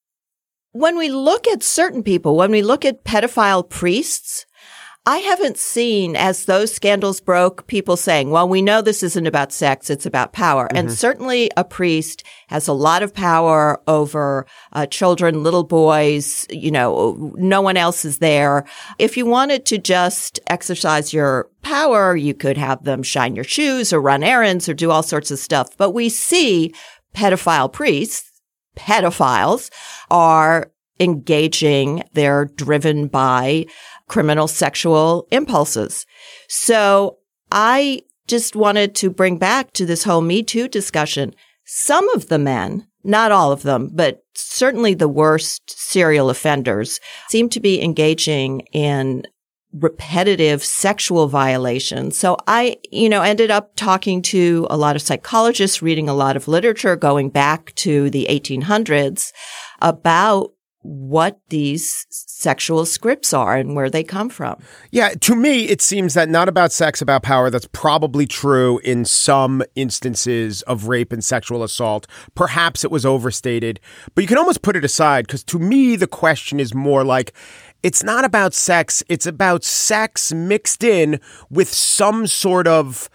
when 0.73 0.97
we 0.97 1.09
look 1.09 1.47
at 1.47 1.63
certain 1.63 2.03
people, 2.03 2.35
when 2.35 2.51
we 2.51 2.61
look 2.61 2.83
at 2.83 3.03
pedophile 3.03 3.67
priests, 3.67 4.45
I 5.03 5.17
haven't 5.17 5.57
seen 5.57 6.15
as 6.15 6.45
those 6.45 6.71
scandals 6.71 7.21
broke 7.21 7.65
people 7.65 7.97
saying, 7.97 8.29
well, 8.29 8.47
we 8.47 8.61
know 8.61 8.83
this 8.83 9.01
isn't 9.01 9.25
about 9.25 9.51
sex. 9.51 9.89
It's 9.89 10.05
about 10.05 10.31
power. 10.31 10.65
Mm-hmm. 10.65 10.77
And 10.77 10.91
certainly 10.91 11.49
a 11.57 11.63
priest 11.63 12.23
has 12.49 12.67
a 12.67 12.73
lot 12.73 13.01
of 13.01 13.11
power 13.11 13.81
over 13.87 14.45
uh, 14.73 14.85
children, 14.85 15.41
little 15.41 15.63
boys. 15.63 16.45
You 16.51 16.69
know, 16.69 17.33
no 17.35 17.61
one 17.61 17.77
else 17.77 18.05
is 18.05 18.19
there. 18.19 18.63
If 18.99 19.17
you 19.17 19.25
wanted 19.25 19.65
to 19.67 19.79
just 19.79 20.39
exercise 20.45 21.13
your 21.13 21.49
power, 21.63 22.15
you 22.15 22.35
could 22.35 22.57
have 22.57 22.83
them 22.83 23.01
shine 23.01 23.35
your 23.35 23.43
shoes 23.43 23.91
or 23.91 23.99
run 23.99 24.21
errands 24.23 24.69
or 24.69 24.75
do 24.75 24.91
all 24.91 25.03
sorts 25.03 25.31
of 25.31 25.39
stuff. 25.39 25.75
But 25.77 25.91
we 25.91 26.09
see 26.09 26.75
pedophile 27.15 27.73
priests, 27.73 28.39
pedophiles 28.77 29.71
are 30.11 30.71
engaging. 30.99 32.03
They're 32.13 32.45
driven 32.45 33.07
by 33.07 33.65
criminal 34.11 34.45
sexual 34.45 35.25
impulses. 35.31 36.05
So 36.49 37.17
I 37.49 38.01
just 38.27 38.57
wanted 38.57 38.93
to 38.95 39.09
bring 39.09 39.37
back 39.37 39.71
to 39.71 39.85
this 39.85 40.03
whole 40.03 40.19
Me 40.19 40.43
Too 40.43 40.67
discussion. 40.67 41.33
Some 41.63 42.09
of 42.09 42.27
the 42.27 42.37
men, 42.37 42.87
not 43.05 43.31
all 43.31 43.53
of 43.53 43.63
them, 43.63 43.89
but 43.93 44.25
certainly 44.35 44.93
the 44.93 45.07
worst 45.07 45.61
serial 45.69 46.29
offenders 46.29 46.99
seem 47.29 47.47
to 47.49 47.61
be 47.61 47.81
engaging 47.81 48.61
in 48.73 49.23
repetitive 49.71 50.61
sexual 50.61 51.29
violations. 51.29 52.17
So 52.17 52.35
I, 52.47 52.75
you 52.91 53.07
know, 53.07 53.21
ended 53.21 53.49
up 53.49 53.77
talking 53.77 54.21
to 54.23 54.67
a 54.69 54.75
lot 54.75 54.97
of 54.97 55.01
psychologists, 55.01 55.81
reading 55.81 56.09
a 56.09 56.13
lot 56.13 56.35
of 56.35 56.49
literature 56.49 56.97
going 56.97 57.29
back 57.29 57.73
to 57.75 58.09
the 58.09 58.27
1800s 58.29 59.31
about 59.81 60.51
what 60.81 61.39
these 61.47 62.05
sexual 62.41 62.85
scripts 62.85 63.33
are 63.33 63.55
and 63.55 63.75
where 63.75 63.89
they 63.89 64.03
come 64.03 64.29
from. 64.29 64.59
Yeah, 64.89 65.09
to 65.09 65.35
me, 65.35 65.65
it 65.65 65.81
seems 65.81 66.15
that 66.15 66.27
not 66.27 66.49
about 66.49 66.71
sex, 66.71 67.01
about 67.01 67.23
power. 67.23 67.49
That's 67.49 67.67
probably 67.71 68.25
true 68.25 68.79
in 68.79 69.05
some 69.05 69.63
instances 69.75 70.61
of 70.63 70.87
rape 70.87 71.13
and 71.13 71.23
sexual 71.23 71.63
assault. 71.63 72.07
Perhaps 72.35 72.83
it 72.83 72.91
was 72.91 73.05
overstated, 73.05 73.79
but 74.15 74.23
you 74.23 74.27
can 74.27 74.37
almost 74.37 74.63
put 74.63 74.75
it 74.75 74.83
aside 74.83 75.27
because 75.27 75.43
to 75.45 75.59
me, 75.59 75.95
the 75.95 76.07
question 76.07 76.59
is 76.59 76.73
more 76.73 77.03
like, 77.03 77.33
it's 77.83 78.03
not 78.03 78.25
about 78.25 78.53
sex. 78.53 79.03
It's 79.09 79.25
about 79.25 79.63
sex 79.63 80.33
mixed 80.33 80.83
in 80.83 81.19
with 81.49 81.71
some 81.71 82.27
sort 82.27 82.67
of 82.67 83.09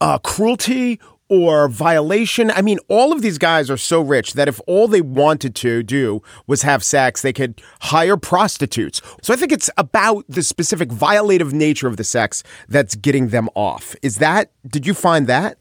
uh, 0.00 0.18
cruelty 0.18 1.00
or 1.32 1.66
violation. 1.66 2.50
I 2.50 2.60
mean, 2.60 2.78
all 2.88 3.10
of 3.10 3.22
these 3.22 3.38
guys 3.38 3.70
are 3.70 3.78
so 3.78 4.02
rich 4.02 4.34
that 4.34 4.48
if 4.48 4.60
all 4.66 4.86
they 4.86 5.00
wanted 5.00 5.54
to 5.56 5.82
do 5.82 6.22
was 6.46 6.60
have 6.60 6.84
sex, 6.84 7.22
they 7.22 7.32
could 7.32 7.62
hire 7.80 8.18
prostitutes. 8.18 9.00
So 9.22 9.32
I 9.32 9.38
think 9.38 9.50
it's 9.50 9.70
about 9.78 10.26
the 10.28 10.42
specific 10.42 10.90
violative 10.90 11.54
nature 11.54 11.88
of 11.88 11.96
the 11.96 12.04
sex 12.04 12.42
that's 12.68 12.96
getting 12.96 13.28
them 13.28 13.48
off. 13.54 13.96
Is 14.02 14.16
that, 14.16 14.52
did 14.68 14.86
you 14.86 14.92
find 14.92 15.26
that? 15.26 15.56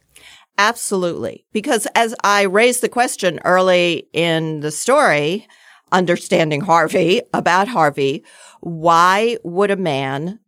Absolutely. 0.57 1.45
Because 1.53 1.87
as 1.95 2.13
I 2.21 2.41
raised 2.41 2.81
the 2.81 2.89
question 2.89 3.39
early 3.45 4.09
in 4.11 4.59
the 4.59 4.71
story, 4.71 5.47
understanding 5.93 6.59
Harvey, 6.59 7.21
about 7.33 7.69
Harvey, 7.69 8.25
why 8.59 9.37
would 9.45 9.71
a 9.71 9.77
man 9.77 10.41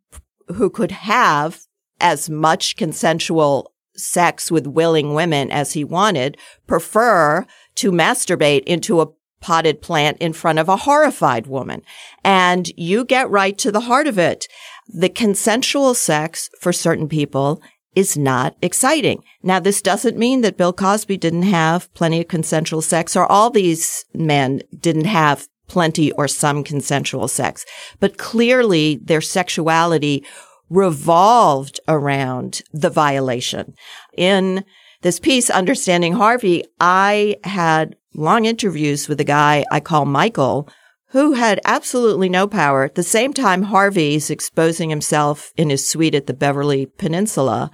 who 0.50 0.70
could 0.70 0.92
have 0.92 1.62
as 2.02 2.30
much 2.30 2.76
consensual 2.76 3.73
sex 3.96 4.52
with 4.52 4.68
willing 4.68 5.14
women 5.14 5.52
as 5.52 5.74
he 5.74 5.84
wanted 5.84 6.38
prefer 6.68 7.46
to 7.76 7.92
masturbate 7.92 8.64
into 8.64 9.02
a 9.02 9.08
potted 9.40 9.82
plant 9.82 10.18
in 10.20 10.32
front 10.32 10.58
of 10.58 10.70
a 10.70 10.78
horrified 10.78 11.48
woman. 11.48 11.82
And 12.24 12.72
you 12.78 13.04
get 13.04 13.30
right 13.30 13.58
to 13.58 13.72
the 13.72 13.82
heart 13.82 14.08
of 14.08 14.18
it. 14.18 14.48
The 14.88 15.10
consensual 15.10 15.94
sex 15.94 16.50
for 16.60 16.72
certain 16.72 17.10
people 17.10 17.62
is 17.94 18.18
not 18.18 18.56
exciting. 18.62 19.24
Now, 19.44 19.60
this 19.60 19.82
doesn't 19.82 20.18
mean 20.18 20.42
that 20.42 20.58
Bill 20.58 20.74
Cosby 20.74 21.18
didn't 21.18 21.44
have 21.44 21.94
plenty 21.94 22.22
of 22.22 22.28
consensual 22.28 22.82
sex 22.82 23.16
or 23.16 23.30
all 23.32 23.50
these 23.50 24.06
men 24.14 24.62
didn't 24.80 25.06
have 25.06 25.48
plenty 25.68 26.12
or 26.14 26.28
some 26.28 26.64
consensual 26.64 27.28
sex, 27.28 27.66
but 28.00 28.18
clearly 28.18 29.00
their 29.04 29.22
sexuality 29.22 30.26
revolved 30.74 31.80
around 31.88 32.64
the 32.72 32.90
violation. 32.90 33.76
In 34.18 34.66
this 35.04 35.20
piece, 35.20 35.50
Understanding 35.50 36.14
Harvey, 36.14 36.64
I 36.80 37.38
had 37.44 37.96
long 38.16 38.46
interviews 38.46 39.08
with 39.08 39.20
a 39.20 39.26
guy 39.26 39.66
I 39.72 39.80
call 39.80 40.06
Michael, 40.06 40.68
who 41.10 41.34
had 41.34 41.62
absolutely 41.64 42.28
no 42.28 42.48
power. 42.48 42.84
At 42.84 42.96
the 42.96 43.04
same 43.04 43.34
time, 43.34 43.64
Harvey's 43.64 44.32
exposing 44.32 44.90
himself 44.90 45.54
in 45.56 45.70
his 45.70 45.88
suite 45.88 46.16
at 46.16 46.26
the 46.26 46.34
Beverly 46.34 46.88
Peninsula. 46.88 47.70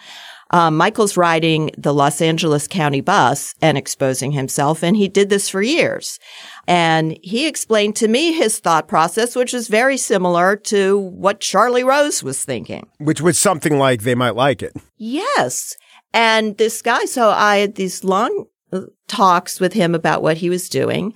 Um, 0.51 0.77
Michael's 0.77 1.15
riding 1.15 1.71
the 1.77 1.93
Los 1.93 2.21
Angeles 2.21 2.67
County 2.67 3.01
bus 3.01 3.53
and 3.61 3.77
exposing 3.77 4.31
himself, 4.31 4.83
and 4.83 4.97
he 4.97 5.07
did 5.07 5.29
this 5.29 5.47
for 5.47 5.61
years. 5.61 6.19
And 6.67 7.17
he 7.21 7.47
explained 7.47 7.95
to 7.97 8.07
me 8.07 8.33
his 8.33 8.59
thought 8.59 8.87
process, 8.87 9.35
which 9.35 9.53
is 9.53 9.67
very 9.67 9.97
similar 9.97 10.55
to 10.55 10.97
what 10.97 11.39
Charlie 11.39 11.83
Rose 11.83 12.23
was 12.23 12.43
thinking. 12.43 12.87
Which 12.97 13.21
was 13.21 13.37
something 13.37 13.77
like 13.77 14.01
they 14.01 14.15
might 14.15 14.35
like 14.35 14.63
it. 14.63 14.75
Yes. 14.97 15.75
And 16.13 16.57
this 16.57 16.81
guy, 16.81 17.05
so 17.05 17.29
I 17.29 17.57
had 17.57 17.75
these 17.75 18.03
long 18.03 18.45
uh, 18.71 18.81
talks 19.07 19.59
with 19.59 19.73
him 19.73 19.93
about 19.93 20.23
what 20.23 20.37
he 20.37 20.49
was 20.49 20.69
doing. 20.69 21.13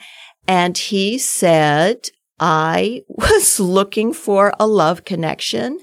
And 0.48 0.78
he 0.78 1.18
said, 1.18 2.10
I 2.40 3.04
was 3.08 3.60
looking 3.60 4.14
for 4.14 4.54
a 4.60 4.68
love 4.68 5.06
connection. 5.06 5.80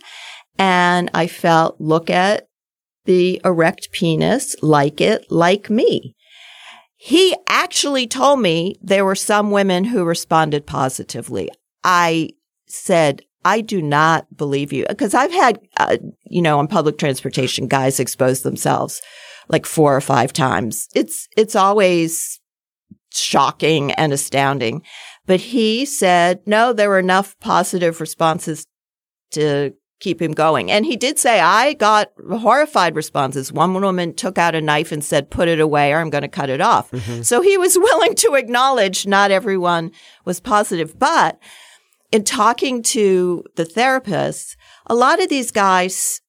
And 0.58 1.10
I 1.14 1.26
felt, 1.26 1.80
look 1.80 2.10
at 2.10 2.49
the 3.10 3.40
erect 3.44 3.90
penis, 3.90 4.54
like 4.62 5.00
it, 5.00 5.28
like 5.32 5.68
me. 5.68 6.14
He 6.94 7.34
actually 7.48 8.06
told 8.06 8.38
me 8.38 8.76
there 8.80 9.04
were 9.04 9.16
some 9.16 9.50
women 9.50 9.82
who 9.82 10.04
responded 10.04 10.64
positively. 10.64 11.50
I 11.82 12.30
said, 12.68 13.22
I 13.44 13.62
do 13.62 13.82
not 13.82 14.36
believe 14.36 14.72
you 14.72 14.86
because 14.88 15.12
I've 15.12 15.32
had, 15.32 15.58
uh, 15.76 15.96
you 16.22 16.40
know, 16.40 16.60
on 16.60 16.68
public 16.68 16.98
transportation, 16.98 17.66
guys 17.66 17.98
expose 17.98 18.42
themselves 18.42 19.02
like 19.48 19.66
four 19.66 19.96
or 19.96 20.00
five 20.00 20.32
times. 20.32 20.86
It's, 20.94 21.26
it's 21.36 21.56
always 21.56 22.38
shocking 23.12 23.90
and 23.94 24.12
astounding. 24.12 24.84
But 25.26 25.40
he 25.40 25.84
said, 25.84 26.42
no, 26.46 26.72
there 26.72 26.90
were 26.90 27.00
enough 27.00 27.34
positive 27.40 28.00
responses 28.00 28.68
to 29.32 29.74
keep 30.00 30.20
him 30.20 30.32
going. 30.32 30.70
And 30.70 30.84
he 30.84 30.96
did 30.96 31.18
say, 31.18 31.40
I 31.40 31.74
got 31.74 32.10
horrified 32.28 32.96
responses. 32.96 33.52
One 33.52 33.74
woman 33.74 34.14
took 34.14 34.38
out 34.38 34.54
a 34.54 34.60
knife 34.60 34.90
and 34.92 35.04
said, 35.04 35.30
put 35.30 35.48
it 35.48 35.60
away 35.60 35.92
or 35.92 35.98
I'm 35.98 36.10
going 36.10 36.22
to 36.22 36.28
cut 36.28 36.50
it 36.50 36.60
off. 36.60 36.90
Mm-hmm. 36.90 37.22
So 37.22 37.42
he 37.42 37.56
was 37.56 37.78
willing 37.78 38.14
to 38.16 38.34
acknowledge 38.34 39.06
not 39.06 39.30
everyone 39.30 39.92
was 40.24 40.40
positive. 40.40 40.98
But 40.98 41.38
in 42.10 42.24
talking 42.24 42.82
to 42.82 43.44
the 43.56 43.64
therapists, 43.64 44.56
a 44.86 44.94
lot 44.94 45.22
of 45.22 45.28
these 45.28 45.50
guys 45.50 46.20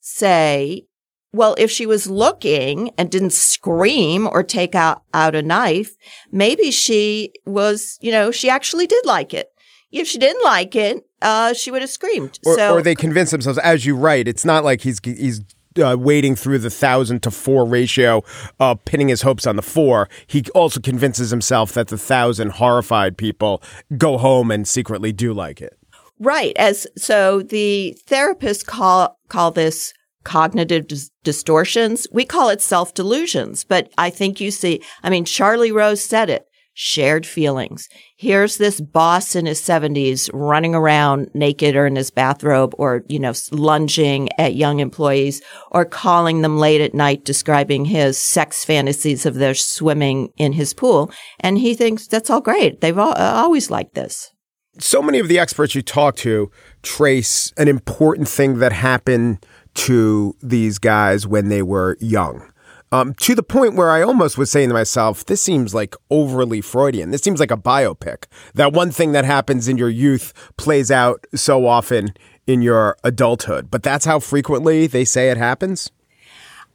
say, 0.00 0.86
well, 1.32 1.54
if 1.58 1.70
she 1.70 1.86
was 1.86 2.10
looking 2.10 2.90
and 2.98 3.10
didn't 3.10 3.32
scream 3.32 4.26
or 4.26 4.42
take 4.42 4.74
out, 4.74 5.02
out 5.14 5.36
a 5.36 5.42
knife, 5.42 5.94
maybe 6.32 6.70
she 6.72 7.32
was, 7.46 7.98
you 8.00 8.10
know, 8.10 8.32
she 8.32 8.50
actually 8.50 8.86
did 8.86 9.06
like 9.06 9.32
it. 9.32 9.48
If 9.92 10.06
she 10.06 10.18
didn't 10.18 10.44
like 10.44 10.76
it, 10.76 11.04
uh, 11.20 11.52
she 11.52 11.70
would 11.70 11.82
have 11.82 11.90
screamed. 11.90 12.38
Or, 12.44 12.54
so, 12.54 12.74
or 12.74 12.82
they 12.82 12.94
convince 12.94 13.30
themselves, 13.30 13.58
as 13.58 13.84
you 13.84 13.96
write, 13.96 14.28
it's 14.28 14.44
not 14.44 14.64
like 14.64 14.82
he's 14.82 15.00
he's 15.02 15.42
uh, 15.82 15.96
wading 15.98 16.36
through 16.36 16.58
the 16.58 16.70
thousand 16.70 17.22
to 17.22 17.30
four 17.30 17.64
ratio, 17.64 18.22
uh, 18.58 18.74
pinning 18.74 19.08
his 19.08 19.22
hopes 19.22 19.46
on 19.46 19.56
the 19.56 19.62
four. 19.62 20.08
He 20.26 20.44
also 20.54 20.80
convinces 20.80 21.30
himself 21.30 21.72
that 21.72 21.88
the 21.88 21.98
thousand 21.98 22.52
horrified 22.52 23.16
people 23.16 23.62
go 23.96 24.18
home 24.18 24.50
and 24.50 24.66
secretly 24.66 25.12
do 25.12 25.32
like 25.32 25.60
it. 25.60 25.76
Right. 26.18 26.56
As 26.56 26.86
so, 26.96 27.42
the 27.42 27.96
therapists 28.06 28.64
call 28.64 29.18
call 29.28 29.50
this 29.50 29.94
cognitive 30.22 30.86
dis- 30.86 31.10
distortions. 31.24 32.06
We 32.12 32.24
call 32.24 32.50
it 32.50 32.60
self 32.60 32.94
delusions, 32.94 33.64
but 33.64 33.90
I 33.96 34.10
think 34.10 34.40
you 34.40 34.50
see. 34.50 34.82
I 35.02 35.10
mean, 35.10 35.24
Charlie 35.24 35.72
Rose 35.72 36.02
said 36.02 36.30
it 36.30 36.46
shared 36.82 37.26
feelings. 37.26 37.90
Here's 38.16 38.56
this 38.56 38.80
boss 38.80 39.36
in 39.36 39.44
his 39.44 39.60
70s 39.60 40.30
running 40.32 40.74
around 40.74 41.30
naked 41.34 41.76
or 41.76 41.86
in 41.86 41.94
his 41.94 42.10
bathrobe 42.10 42.74
or, 42.78 43.04
you 43.06 43.18
know, 43.18 43.34
lunging 43.52 44.30
at 44.38 44.54
young 44.54 44.80
employees 44.80 45.42
or 45.70 45.84
calling 45.84 46.40
them 46.40 46.56
late 46.56 46.80
at 46.80 46.94
night 46.94 47.22
describing 47.22 47.84
his 47.84 48.16
sex 48.16 48.64
fantasies 48.64 49.26
of 49.26 49.34
their 49.34 49.52
swimming 49.52 50.32
in 50.38 50.54
his 50.54 50.72
pool. 50.72 51.10
And 51.38 51.58
he 51.58 51.74
thinks 51.74 52.06
that's 52.06 52.30
all 52.30 52.40
great. 52.40 52.80
They've 52.80 52.96
all, 52.96 53.12
uh, 53.12 53.34
always 53.34 53.70
liked 53.70 53.94
this. 53.94 54.30
So 54.78 55.02
many 55.02 55.18
of 55.18 55.28
the 55.28 55.38
experts 55.38 55.74
you 55.74 55.82
talk 55.82 56.16
to 56.16 56.50
trace 56.82 57.52
an 57.58 57.68
important 57.68 58.26
thing 58.26 58.58
that 58.60 58.72
happened 58.72 59.44
to 59.74 60.34
these 60.40 60.78
guys 60.78 61.26
when 61.26 61.50
they 61.50 61.60
were 61.60 61.98
young 62.00 62.49
um, 62.92 63.14
to 63.14 63.34
the 63.34 63.42
point 63.42 63.74
where 63.74 63.90
I 63.90 64.02
almost 64.02 64.36
was 64.36 64.50
saying 64.50 64.68
to 64.68 64.74
myself, 64.74 65.24
this 65.24 65.40
seems 65.40 65.74
like 65.74 65.94
overly 66.10 66.60
Freudian. 66.60 67.10
This 67.10 67.22
seems 67.22 67.40
like 67.40 67.50
a 67.50 67.56
biopic. 67.56 68.24
That 68.54 68.72
one 68.72 68.90
thing 68.90 69.12
that 69.12 69.24
happens 69.24 69.68
in 69.68 69.78
your 69.78 69.88
youth 69.88 70.32
plays 70.56 70.90
out 70.90 71.24
so 71.34 71.66
often 71.66 72.14
in 72.46 72.62
your 72.62 72.96
adulthood. 73.04 73.70
But 73.70 73.82
that's 73.82 74.04
how 74.04 74.18
frequently 74.18 74.86
they 74.86 75.04
say 75.04 75.30
it 75.30 75.36
happens. 75.36 75.90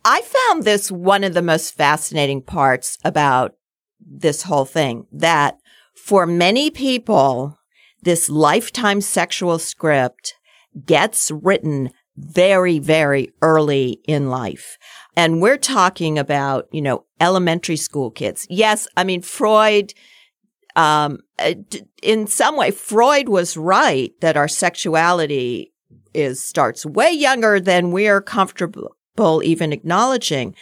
I 0.06 0.22
found 0.22 0.64
this 0.64 0.92
one 0.92 1.24
of 1.24 1.34
the 1.34 1.42
most 1.42 1.76
fascinating 1.76 2.42
parts 2.42 2.98
about 3.04 3.56
this 4.00 4.44
whole 4.44 4.66
thing 4.66 5.08
that 5.12 5.58
for 5.96 6.26
many 6.26 6.70
people, 6.70 7.58
this 8.04 8.30
lifetime 8.30 9.02
sexual 9.02 9.58
script 9.58 10.36
gets 10.86 11.32
written 11.32 11.90
very, 12.16 12.80
very 12.80 13.34
early 13.42 14.00
in 14.08 14.30
life. 14.30 14.78
And 15.16 15.42
we're 15.42 15.58
talking 15.58 16.20
about, 16.20 16.68
you 16.72 16.82
know, 16.82 17.06
elementary 17.20 17.78
school 17.78 18.12
kids. 18.12 18.46
Yes. 18.50 18.88
I 18.98 19.04
mean, 19.04 19.22
Freud, 19.22 19.94
um, 20.76 21.20
uh, 21.40 21.54
in 22.02 22.28
some 22.28 22.58
way, 22.58 22.72
Freud 22.72 23.30
was 23.30 23.56
right 23.56 24.14
that 24.22 24.38
our 24.38 24.48
sexuality 24.48 25.74
is 26.14 26.44
starts 26.44 26.86
way 26.86 27.12
younger 27.12 27.60
than 27.60 27.92
we're 27.92 28.22
comfortable 28.22 28.96
even 29.44 29.72
acknowledging. 29.72 30.56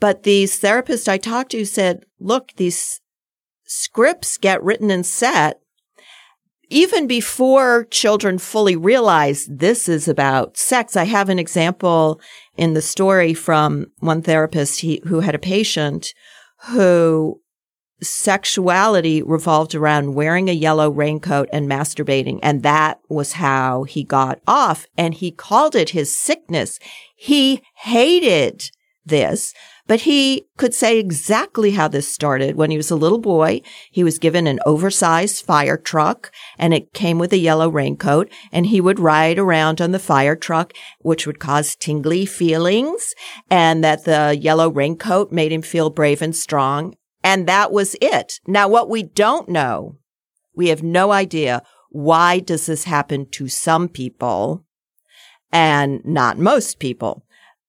But 0.00 0.24
these 0.24 0.60
therapists 0.60 1.08
I 1.08 1.18
talked 1.18 1.52
to 1.52 1.64
said, 1.64 2.04
look, 2.18 2.52
these 2.56 3.00
scripts 3.64 4.36
get 4.38 4.62
written 4.62 4.90
and 4.90 5.06
set 5.06 5.60
even 6.70 7.06
before 7.06 7.84
children 7.90 8.38
fully 8.38 8.76
realize 8.76 9.46
this 9.46 9.88
is 9.88 10.08
about 10.08 10.56
sex. 10.56 10.96
I 10.96 11.04
have 11.04 11.28
an 11.28 11.38
example 11.38 12.20
in 12.56 12.74
the 12.74 12.82
story 12.82 13.34
from 13.34 13.86
one 13.98 14.22
therapist 14.22 14.80
he, 14.80 15.02
who 15.06 15.20
had 15.20 15.34
a 15.34 15.38
patient 15.38 16.14
who 16.68 17.40
sexuality 18.02 19.22
revolved 19.22 19.74
around 19.74 20.14
wearing 20.14 20.48
a 20.48 20.54
yellow 20.54 20.88
raincoat 20.90 21.48
and 21.52 21.68
masturbating. 21.68 22.38
And 22.42 22.62
that 22.62 23.00
was 23.08 23.32
how 23.32 23.84
he 23.84 24.04
got 24.04 24.40
off. 24.46 24.86
And 24.96 25.14
he 25.14 25.30
called 25.30 25.74
it 25.74 25.90
his 25.90 26.16
sickness. 26.16 26.78
He 27.14 27.62
hated 27.74 28.70
this 29.04 29.52
but 29.90 30.02
he 30.02 30.46
could 30.56 30.72
say 30.72 31.00
exactly 31.00 31.72
how 31.72 31.88
this 31.88 32.06
started. 32.06 32.54
When 32.54 32.70
he 32.70 32.76
was 32.76 32.92
a 32.92 32.96
little 32.96 33.18
boy, 33.18 33.60
he 33.90 34.04
was 34.04 34.20
given 34.20 34.46
an 34.46 34.60
oversized 34.64 35.44
fire 35.44 35.76
truck 35.76 36.30
and 36.56 36.72
it 36.72 36.92
came 36.92 37.18
with 37.18 37.32
a 37.32 37.38
yellow 37.38 37.68
raincoat 37.68 38.30
and 38.52 38.66
he 38.66 38.80
would 38.80 39.00
ride 39.00 39.36
around 39.36 39.80
on 39.80 39.90
the 39.90 39.98
fire 39.98 40.36
truck, 40.36 40.74
which 41.00 41.26
would 41.26 41.40
cause 41.40 41.74
tingly 41.74 42.24
feelings 42.24 43.16
and 43.50 43.82
that 43.82 44.04
the 44.04 44.38
yellow 44.40 44.70
raincoat 44.70 45.32
made 45.32 45.50
him 45.50 45.60
feel 45.60 45.90
brave 45.90 46.22
and 46.22 46.36
strong. 46.36 46.94
And 47.24 47.48
that 47.48 47.72
was 47.72 47.96
it. 48.00 48.38
Now, 48.46 48.68
what 48.68 48.88
we 48.88 49.02
don't 49.02 49.48
know, 49.48 49.96
we 50.54 50.68
have 50.68 50.84
no 50.84 51.10
idea 51.10 51.64
why 51.90 52.38
does 52.38 52.66
this 52.66 52.84
happen 52.84 53.28
to 53.30 53.48
some 53.48 53.88
people 53.88 54.64
and 55.50 56.00
not 56.04 56.38
most 56.38 56.78
people 56.78 57.24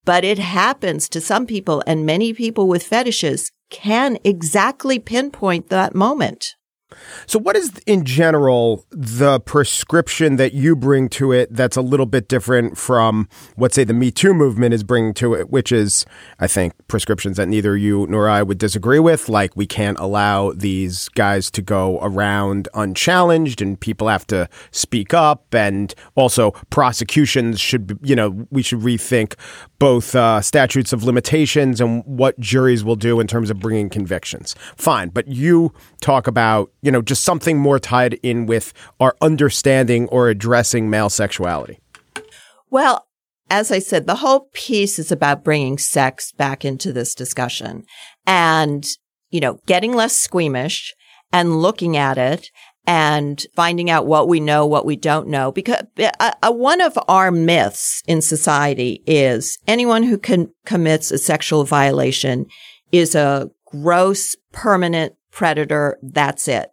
but 0.05 0.23
it 0.23 0.39
happens 0.39 1.07
to 1.09 1.21
some 1.21 1.45
people 1.45 1.83
and 1.85 2.05
many 2.05 2.33
people 2.33 2.67
with 2.67 2.83
fetishes 2.83 3.51
can 3.69 4.17
exactly 4.23 4.99
pinpoint 4.99 5.69
that 5.69 5.95
moment. 5.95 6.55
So, 7.25 7.39
what 7.39 7.55
is 7.55 7.71
in 7.85 8.03
general 8.05 8.85
the 8.91 9.39
prescription 9.39 10.35
that 10.35 10.53
you 10.53 10.75
bring 10.75 11.09
to 11.09 11.31
it 11.31 11.53
that's 11.53 11.77
a 11.77 11.81
little 11.81 12.05
bit 12.05 12.27
different 12.27 12.77
from 12.77 13.29
what, 13.55 13.73
say, 13.73 13.83
the 13.83 13.93
Me 13.93 14.11
Too 14.11 14.33
movement 14.33 14.73
is 14.73 14.83
bringing 14.83 15.13
to 15.15 15.33
it, 15.33 15.49
which 15.49 15.71
is, 15.71 16.05
I 16.39 16.47
think, 16.47 16.73
prescriptions 16.87 17.37
that 17.37 17.47
neither 17.47 17.77
you 17.77 18.07
nor 18.07 18.27
I 18.27 18.43
would 18.43 18.57
disagree 18.57 18.99
with. 18.99 19.29
Like, 19.29 19.55
we 19.55 19.65
can't 19.65 19.97
allow 19.99 20.51
these 20.51 21.09
guys 21.09 21.49
to 21.51 21.61
go 21.61 21.99
around 22.01 22.67
unchallenged 22.73 23.61
and 23.61 23.79
people 23.79 24.07
have 24.07 24.27
to 24.27 24.49
speak 24.71 25.13
up. 25.13 25.53
And 25.53 25.93
also, 26.15 26.51
prosecutions 26.69 27.59
should, 27.59 27.97
you 28.01 28.15
know, 28.15 28.47
we 28.49 28.61
should 28.61 28.79
rethink 28.79 29.35
both 29.81 30.13
uh, 30.13 30.39
statutes 30.39 30.93
of 30.93 31.03
limitations 31.03 31.81
and 31.81 32.03
what 32.05 32.39
juries 32.39 32.83
will 32.83 32.95
do 32.95 33.19
in 33.19 33.25
terms 33.25 33.49
of 33.49 33.59
bringing 33.59 33.89
convictions. 33.89 34.53
Fine. 34.77 35.09
But 35.09 35.27
you 35.27 35.73
talk 36.01 36.27
about, 36.27 36.71
you 36.83 36.91
know, 36.91 37.01
just 37.01 37.23
something 37.23 37.57
more 37.57 37.79
tied 37.79 38.13
in 38.21 38.45
with 38.45 38.73
our 38.99 39.15
understanding 39.21 40.07
or 40.09 40.29
addressing 40.29 40.91
male 40.91 41.09
sexuality? 41.09 41.79
Well, 42.69 43.07
as 43.49 43.71
I 43.71 43.79
said, 43.79 44.05
the 44.05 44.17
whole 44.17 44.49
piece 44.53 44.99
is 44.99 45.11
about 45.11 45.43
bringing 45.43 45.79
sex 45.79 46.31
back 46.31 46.63
into 46.63 46.93
this 46.93 47.15
discussion 47.15 47.83
and, 48.27 48.85
you 49.31 49.39
know, 49.39 49.61
getting 49.65 49.93
less 49.93 50.15
squeamish 50.15 50.93
and 51.33 51.59
looking 51.59 51.97
at 51.97 52.19
it 52.19 52.51
and 52.87 53.45
finding 53.55 53.89
out 53.89 54.07
what 54.07 54.27
we 54.27 54.39
know, 54.39 54.65
what 54.65 54.85
we 54.85 54.95
don't 54.95 55.27
know. 55.27 55.51
Because 55.51 55.83
uh, 55.99 56.31
uh, 56.41 56.51
one 56.51 56.81
of 56.81 56.97
our 57.07 57.31
myths 57.31 58.01
in 58.07 58.21
society 58.21 59.03
is 59.05 59.57
anyone 59.67 60.03
who 60.03 60.17
commits 60.65 61.11
a 61.11 61.17
sexual 61.17 61.63
violation 61.63 62.47
is 62.91 63.15
a 63.15 63.49
gross, 63.65 64.35
permanent 64.51 65.13
predator. 65.31 65.97
That's 66.01 66.47
it. 66.47 66.71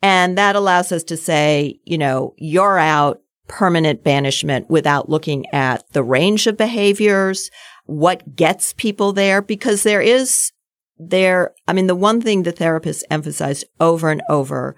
And 0.00 0.38
that 0.38 0.56
allows 0.56 0.92
us 0.92 1.02
to 1.04 1.16
say, 1.16 1.80
you 1.84 1.98
know, 1.98 2.34
you're 2.38 2.78
out 2.78 3.20
permanent 3.48 4.04
banishment 4.04 4.70
without 4.70 5.08
looking 5.08 5.46
at 5.52 5.82
the 5.92 6.02
range 6.02 6.46
of 6.46 6.56
behaviors, 6.56 7.50
what 7.86 8.36
gets 8.36 8.74
people 8.74 9.12
there, 9.12 9.42
because 9.42 9.82
there 9.82 10.02
is 10.02 10.52
there, 10.98 11.54
I 11.66 11.72
mean, 11.72 11.86
the 11.86 11.94
one 11.94 12.20
thing 12.20 12.42
the 12.42 12.52
therapists 12.52 13.02
emphasized 13.10 13.64
over 13.80 14.10
and 14.10 14.22
over, 14.28 14.76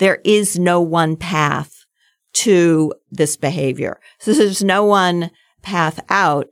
there 0.00 0.20
is 0.24 0.58
no 0.58 0.80
one 0.80 1.16
path 1.16 1.84
to 2.32 2.92
this 3.10 3.36
behavior. 3.36 4.00
So 4.18 4.32
there's 4.32 4.64
no 4.64 4.84
one 4.84 5.30
path 5.62 6.00
out. 6.08 6.48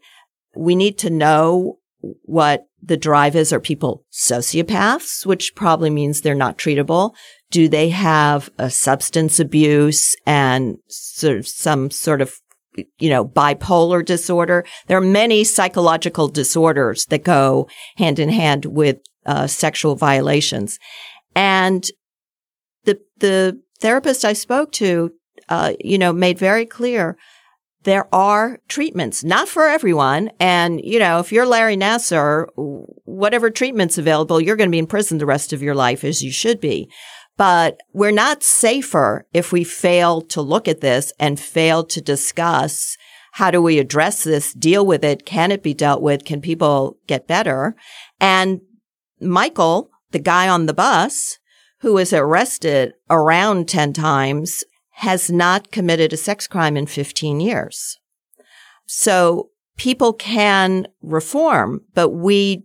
We 0.55 0.77
need 0.77 0.99
to 0.99 1.11
know 1.11 1.79
what 2.23 2.67
the 2.83 2.97
drive 2.97 3.35
is. 3.35 3.53
Are 3.53 3.61
people 3.61 4.05
sociopaths, 4.13 5.27
which 5.27 5.55
probably 5.55 5.91
means 5.91 6.21
they're 6.21 6.35
not 6.35 6.59
treatable? 6.59 7.15
Do 7.51 7.69
they 7.69 7.89
have 7.89 8.51
a 8.59 8.71
substance 8.71 9.41
abuse 9.41 10.15
and 10.27 10.77
sort 10.89 11.39
of 11.39 11.49
some 11.49 11.91
sort 11.91 12.21
of 12.21 12.35
you 12.99 13.11
know, 13.11 13.25
bipolar 13.25 14.05
disorder. 14.05 14.65
There 14.87 14.97
are 14.97 15.01
many 15.01 15.43
psychological 15.43 16.29
disorders 16.29 17.07
that 17.07 17.25
go 17.25 17.69
hand 17.97 18.21
in 18.21 18.29
hand 18.29 18.67
with 18.67 18.99
uh, 19.27 19.49
sexual 19.49 19.97
violations. 19.97 20.79
And 21.35 21.89
the, 22.88 23.01
the 23.18 23.61
therapist 23.81 24.24
I 24.24 24.33
spoke 24.33 24.72
to, 24.72 25.12
uh, 25.48 25.74
you 25.81 25.98
know, 25.98 26.12
made 26.12 26.38
very 26.38 26.66
clear 26.66 27.16
there 27.85 28.12
are 28.14 28.59
treatments, 28.68 29.22
not 29.22 29.48
for 29.48 29.66
everyone. 29.66 30.31
And, 30.40 30.81
you 30.85 30.98
know, 30.98 31.20
if 31.20 31.33
you're 31.33 31.46
Larry 31.46 31.77
Nassar, 31.77 32.48
whatever 33.05 33.51
treatment's 33.51 33.98
available, 33.98 34.40
you're 34.40 34.57
going 34.57 34.68
to 34.68 34.72
be 34.72 34.81
in 34.81 34.87
prison 34.87 35.18
the 35.18 35.27
rest 35.27 35.53
of 35.53 35.62
your 35.62 35.74
life 35.74 36.03
as 36.03 36.22
you 36.22 36.33
should 36.33 36.61
be. 36.61 36.90
But 37.37 37.79
we're 37.92 38.11
not 38.11 38.42
safer 38.42 39.27
if 39.33 39.53
we 39.53 39.62
fail 39.62 40.22
to 40.22 40.42
look 40.42 40.66
at 40.66 40.81
this 40.81 41.12
and 41.20 41.38
fail 41.38 41.85
to 41.85 42.01
discuss 42.01 42.96
how 43.33 43.53
do 43.53 43.62
we 43.62 43.79
address 43.79 44.24
this, 44.24 44.53
deal 44.53 44.85
with 44.85 45.05
it? 45.05 45.24
Can 45.24 45.53
it 45.53 45.62
be 45.62 45.72
dealt 45.72 46.03
with? 46.03 46.24
Can 46.24 46.40
people 46.40 46.98
get 47.07 47.29
better? 47.29 47.77
And 48.20 48.61
Michael, 49.20 49.90
the 50.11 50.18
guy 50.18 50.48
on 50.48 50.66
the 50.66 50.74
bus 50.74 51.38
who 51.81 51.95
was 51.95 52.12
arrested 52.12 52.95
around 53.09 53.69
10 53.69 53.93
times 53.93 54.64
has 54.93 55.31
not 55.31 55.71
committed 55.71 56.12
a 56.12 56.17
sex 56.17 56.47
crime 56.47 56.77
in 56.77 56.87
15 56.87 57.41
years. 57.41 57.99
So 58.87 59.51
people 59.77 60.12
can 60.12 60.88
reform, 61.03 61.83
but 61.95 62.11
we 62.11 62.64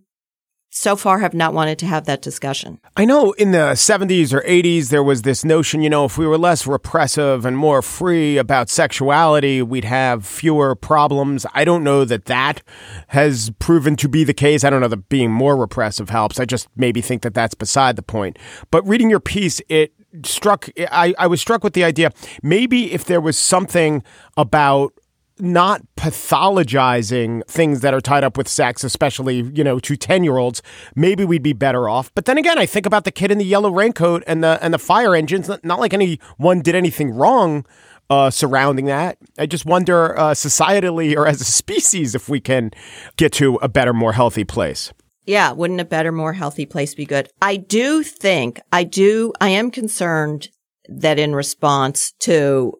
so 0.76 0.96
far 0.96 1.20
have 1.20 1.34
not 1.34 1.54
wanted 1.54 1.78
to 1.78 1.86
have 1.86 2.04
that 2.04 2.20
discussion. 2.20 2.80
I 2.96 3.04
know 3.04 3.30
in 3.32 3.52
the 3.52 3.74
70s 3.74 4.32
or 4.32 4.40
80s, 4.40 4.88
there 4.88 5.04
was 5.04 5.22
this 5.22 5.44
notion, 5.44 5.82
you 5.82 5.88
know, 5.88 6.04
if 6.04 6.18
we 6.18 6.26
were 6.26 6.36
less 6.36 6.66
repressive 6.66 7.46
and 7.46 7.56
more 7.56 7.80
free 7.80 8.38
about 8.38 8.68
sexuality, 8.68 9.62
we'd 9.62 9.84
have 9.84 10.26
fewer 10.26 10.74
problems. 10.74 11.46
I 11.54 11.64
don't 11.64 11.84
know 11.84 12.04
that 12.04 12.24
that 12.24 12.60
has 13.08 13.52
proven 13.60 13.94
to 13.96 14.08
be 14.08 14.24
the 14.24 14.34
case. 14.34 14.64
I 14.64 14.70
don't 14.70 14.80
know 14.80 14.88
that 14.88 15.08
being 15.08 15.30
more 15.30 15.56
repressive 15.56 16.10
helps. 16.10 16.40
I 16.40 16.44
just 16.44 16.66
maybe 16.74 17.00
think 17.00 17.22
that 17.22 17.34
that's 17.34 17.54
beside 17.54 17.94
the 17.94 18.02
point. 18.02 18.36
But 18.72 18.84
reading 18.84 19.08
your 19.08 19.20
piece, 19.20 19.60
it 19.68 19.92
struck, 20.24 20.68
I, 20.90 21.14
I 21.20 21.28
was 21.28 21.40
struck 21.40 21.62
with 21.62 21.74
the 21.74 21.84
idea 21.84 22.10
maybe 22.42 22.92
if 22.92 23.04
there 23.04 23.20
was 23.20 23.38
something 23.38 24.02
about 24.36 24.92
not 25.38 25.82
pathologizing 25.96 27.44
things 27.46 27.80
that 27.80 27.92
are 27.92 28.00
tied 28.00 28.24
up 28.24 28.36
with 28.36 28.48
sex, 28.48 28.84
especially, 28.84 29.42
you 29.54 29.64
know, 29.64 29.78
to 29.80 29.96
10 29.96 30.24
year 30.24 30.36
olds, 30.36 30.62
maybe 30.94 31.24
we'd 31.24 31.42
be 31.42 31.52
better 31.52 31.88
off. 31.88 32.12
But 32.14 32.24
then 32.26 32.38
again, 32.38 32.58
I 32.58 32.66
think 32.66 32.86
about 32.86 33.04
the 33.04 33.10
kid 33.10 33.30
in 33.30 33.38
the 33.38 33.44
yellow 33.44 33.70
raincoat 33.70 34.22
and 34.26 34.44
the, 34.44 34.58
and 34.62 34.72
the 34.72 34.78
fire 34.78 35.14
engines. 35.14 35.50
Not 35.62 35.80
like 35.80 35.92
anyone 35.92 36.60
did 36.60 36.74
anything 36.74 37.10
wrong 37.10 37.66
uh, 38.10 38.30
surrounding 38.30 38.86
that. 38.86 39.18
I 39.38 39.46
just 39.46 39.66
wonder, 39.66 40.18
uh, 40.18 40.32
societally 40.32 41.16
or 41.16 41.26
as 41.26 41.40
a 41.40 41.44
species, 41.44 42.14
if 42.14 42.28
we 42.28 42.40
can 42.40 42.70
get 43.16 43.32
to 43.34 43.56
a 43.56 43.68
better, 43.68 43.92
more 43.92 44.12
healthy 44.12 44.44
place. 44.44 44.92
Yeah, 45.26 45.52
wouldn't 45.52 45.80
a 45.80 45.86
better, 45.86 46.12
more 46.12 46.34
healthy 46.34 46.66
place 46.66 46.94
be 46.94 47.06
good? 47.06 47.30
I 47.40 47.56
do 47.56 48.02
think, 48.02 48.60
I 48.70 48.84
do, 48.84 49.32
I 49.40 49.48
am 49.48 49.70
concerned 49.70 50.48
that 50.86 51.18
in 51.18 51.34
response 51.34 52.12
to 52.20 52.74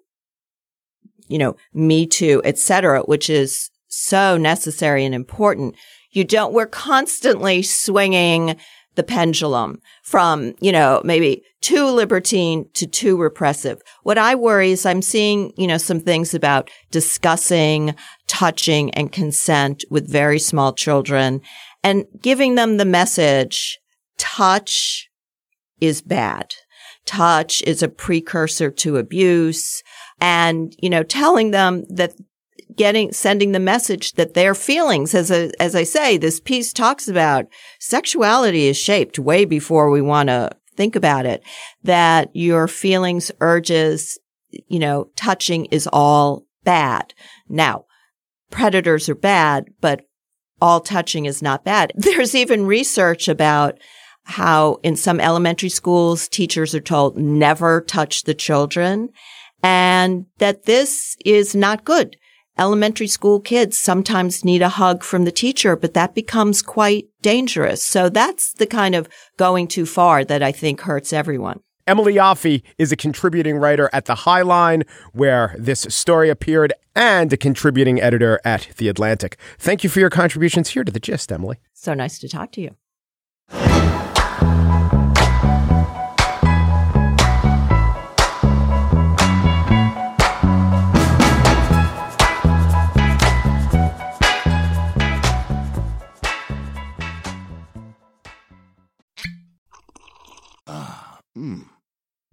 you 1.35 1.39
know, 1.41 1.57
Me 1.73 2.07
Too, 2.07 2.41
et 2.45 2.59
cetera, 2.59 3.01
which 3.03 3.29
is 3.29 3.69
so 3.89 4.37
necessary 4.37 5.05
and 5.05 5.17
important. 5.17 5.75
You 6.13 6.23
don't, 6.23 6.55
we're 6.55 6.67
constantly 6.67 7.61
swinging 7.61 8.55
the 8.95 9.03
pendulum 9.03 9.81
from, 10.05 10.55
you 10.61 10.71
know, 10.71 11.03
maybe 11.05 11.43
too 11.61 11.87
libertine 11.87 12.67
to 12.75 12.87
too 12.87 13.17
repressive. 13.17 13.83
What 14.05 14.17
I 14.17 14.37
worry 14.37 14.71
is 14.71 14.87
I'm 14.87 15.03
seeing, 15.03 15.53
you 15.57 15.67
know, 15.67 15.77
some 15.77 15.99
things 15.99 16.35
about 16.35 16.71
discussing, 16.93 17.97
touching 18.29 18.93
and 18.93 19.11
consent 19.11 19.83
with 19.91 20.09
very 20.09 20.39
small 20.39 20.73
children 20.73 21.41
and 21.83 22.05
giving 22.23 22.55
them 22.55 22.77
the 22.77 22.85
message, 22.85 23.81
touch 24.19 25.11
is 25.81 26.01
bad. 26.01 26.55
Touch 27.07 27.61
is 27.67 27.83
a 27.83 27.89
precursor 27.89 28.71
to 28.71 28.99
abuse 28.99 29.83
and, 30.21 30.75
you 30.79 30.91
know, 30.91 31.03
telling 31.03 31.51
them 31.51 31.85
that 31.89 32.15
getting, 32.77 33.13
sending 33.13 33.53
the 33.53 33.61
message 33.61 34.13
that 34.13 34.35
their 34.35 34.55
feelings, 34.55 35.15
as 35.15 35.31
a, 35.31 35.51
as 35.61 35.75
I 35.75 35.85
say, 35.85 36.17
this 36.17 36.41
piece 36.41 36.73
talks 36.73 37.09
about 37.09 37.47
sexuality 37.79 38.67
is 38.67 38.77
shaped 38.77 39.19
way 39.19 39.45
before 39.45 39.91
we 39.91 40.01
want 40.01 40.29
to 40.29 40.51
think 40.77 40.97
about 40.97 41.27
it, 41.27 41.43
that 41.83 42.31
your 42.35 42.67
feelings, 42.67 43.31
urges, 43.41 44.19
you 44.69 44.79
know, 44.79 45.11
touching 45.17 45.67
is 45.67 45.89
all 45.93 46.47
bad. 46.65 47.15
Now, 47.49 47.85
predators 48.51 49.09
are 49.09 49.15
bad, 49.15 49.67
but 49.81 50.03
all 50.61 50.81
touching 50.81 51.27
is 51.27 51.43
not 51.43 51.65
bad. 51.65 51.93
There's 51.97 52.35
even 52.35 52.67
research 52.67 53.29
about 53.29 53.79
how 54.25 54.79
in 54.83 54.97
some 54.97 55.21
elementary 55.21 55.69
schools, 55.69 56.29
teachers 56.29 56.75
are 56.75 56.81
told 56.81 57.19
never 57.19 57.83
touch 57.83 58.23
the 58.23 58.35
children 58.35 59.11
and 59.65 60.27
that 60.39 60.65
this 60.65 61.17
is 61.25 61.57
not 61.57 61.85
good. 61.85 62.17
Elementary 62.59 63.09
school 63.09 63.41
kids 63.41 63.79
sometimes 63.79 64.45
need 64.45 64.61
a 64.63 64.69
hug 64.69 65.03
from 65.03 65.25
the 65.25 65.33
teacher, 65.33 65.75
but 65.75 65.95
that 65.95 66.15
becomes 66.15 66.61
quite 66.61 67.07
dangerous. 67.23 67.83
So 67.83 68.11
that's 68.11 68.53
the 68.53 68.67
kind 68.67 68.95
of 68.95 69.09
going 69.39 69.67
too 69.67 69.87
far 69.87 70.23
that 70.25 70.43
I 70.43 70.53
think 70.53 70.83
hurts 70.83 71.13
everyone. 71.13 71.61
Emily 71.87 72.15
Yoffe 72.15 72.63
is 72.79 72.93
a 72.93 72.97
contributing 72.97 73.57
writer 73.57 73.91
at 73.93 74.05
The 74.05 74.15
Highline, 74.15 74.87
where 75.13 75.57
this 75.59 75.87
story 75.89 76.29
appeared, 76.29 76.73
and 76.95 77.33
a 77.33 77.37
contributing 77.37 78.01
editor 78.01 78.41
at 78.45 78.69
The 78.77 78.89
Atlantic. 78.89 79.39
Thank 79.59 79.83
you 79.83 79.91
for 79.91 80.01
your 80.01 80.11
contributions 80.11 80.71
here 80.71 80.85
to 80.85 80.93
The 80.93 81.01
Gist, 81.01 81.33
Emily. 81.33 81.59
So 81.73 81.95
nice 81.95 82.19
to 82.21 82.29
talk 82.29 82.53
to 82.53 82.61
you. 82.61 84.04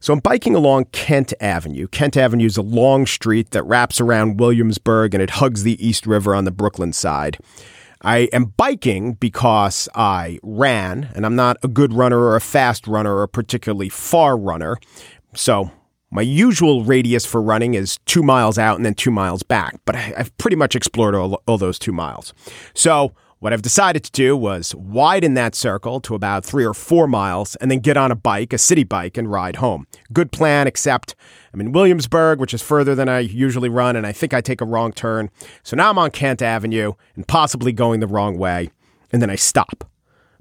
So 0.00 0.12
I'm 0.12 0.20
biking 0.20 0.54
along 0.54 0.86
Kent 0.86 1.32
Avenue. 1.40 1.88
Kent 1.88 2.16
Avenue 2.16 2.46
is 2.46 2.56
a 2.56 2.62
long 2.62 3.04
street 3.04 3.50
that 3.50 3.64
wraps 3.64 4.00
around 4.00 4.38
Williamsburg 4.38 5.12
and 5.12 5.22
it 5.22 5.30
hugs 5.30 5.64
the 5.64 5.84
East 5.84 6.06
River 6.06 6.34
on 6.34 6.44
the 6.44 6.52
Brooklyn 6.52 6.92
side. 6.92 7.38
I 8.02 8.28
am 8.32 8.54
biking 8.56 9.14
because 9.14 9.88
I 9.92 10.38
ran, 10.44 11.10
and 11.16 11.26
I'm 11.26 11.34
not 11.34 11.56
a 11.64 11.68
good 11.68 11.92
runner 11.92 12.20
or 12.20 12.36
a 12.36 12.40
fast 12.40 12.86
runner 12.86 13.16
or 13.16 13.24
a 13.24 13.28
particularly 13.28 13.88
far 13.88 14.36
runner. 14.36 14.78
So 15.34 15.72
my 16.10 16.22
usual 16.22 16.84
radius 16.84 17.26
for 17.26 17.42
running 17.42 17.74
is 17.74 17.98
two 18.06 18.22
miles 18.22 18.56
out 18.56 18.76
and 18.76 18.86
then 18.86 18.94
two 18.94 19.10
miles 19.10 19.42
back, 19.42 19.80
but 19.84 19.96
I've 19.96 20.36
pretty 20.38 20.56
much 20.56 20.76
explored 20.76 21.16
all, 21.16 21.42
all 21.48 21.58
those 21.58 21.78
two 21.78 21.92
miles. 21.92 22.32
So 22.72 23.14
what 23.40 23.52
I've 23.52 23.62
decided 23.62 24.02
to 24.02 24.10
do 24.10 24.36
was 24.36 24.74
widen 24.74 25.34
that 25.34 25.54
circle 25.54 26.00
to 26.00 26.16
about 26.16 26.44
three 26.44 26.64
or 26.64 26.74
four 26.74 27.06
miles 27.06 27.54
and 27.56 27.70
then 27.70 27.78
get 27.78 27.96
on 27.96 28.10
a 28.10 28.16
bike, 28.16 28.52
a 28.52 28.58
city 28.58 28.82
bike, 28.82 29.16
and 29.16 29.30
ride 29.30 29.56
home. 29.56 29.86
Good 30.12 30.32
plan, 30.32 30.66
except 30.66 31.14
I'm 31.52 31.60
in 31.60 31.70
Williamsburg, 31.70 32.40
which 32.40 32.52
is 32.52 32.62
further 32.62 32.96
than 32.96 33.08
I 33.08 33.20
usually 33.20 33.68
run, 33.68 33.94
and 33.94 34.06
I 34.06 34.12
think 34.12 34.34
I 34.34 34.40
take 34.40 34.60
a 34.60 34.66
wrong 34.66 34.92
turn. 34.92 35.30
So 35.62 35.76
now 35.76 35.90
I'm 35.90 35.98
on 35.98 36.10
Kent 36.10 36.42
Avenue 36.42 36.94
and 37.14 37.28
possibly 37.28 37.72
going 37.72 38.00
the 38.00 38.08
wrong 38.08 38.38
way. 38.38 38.70
And 39.12 39.22
then 39.22 39.30
I 39.30 39.36
stop 39.36 39.88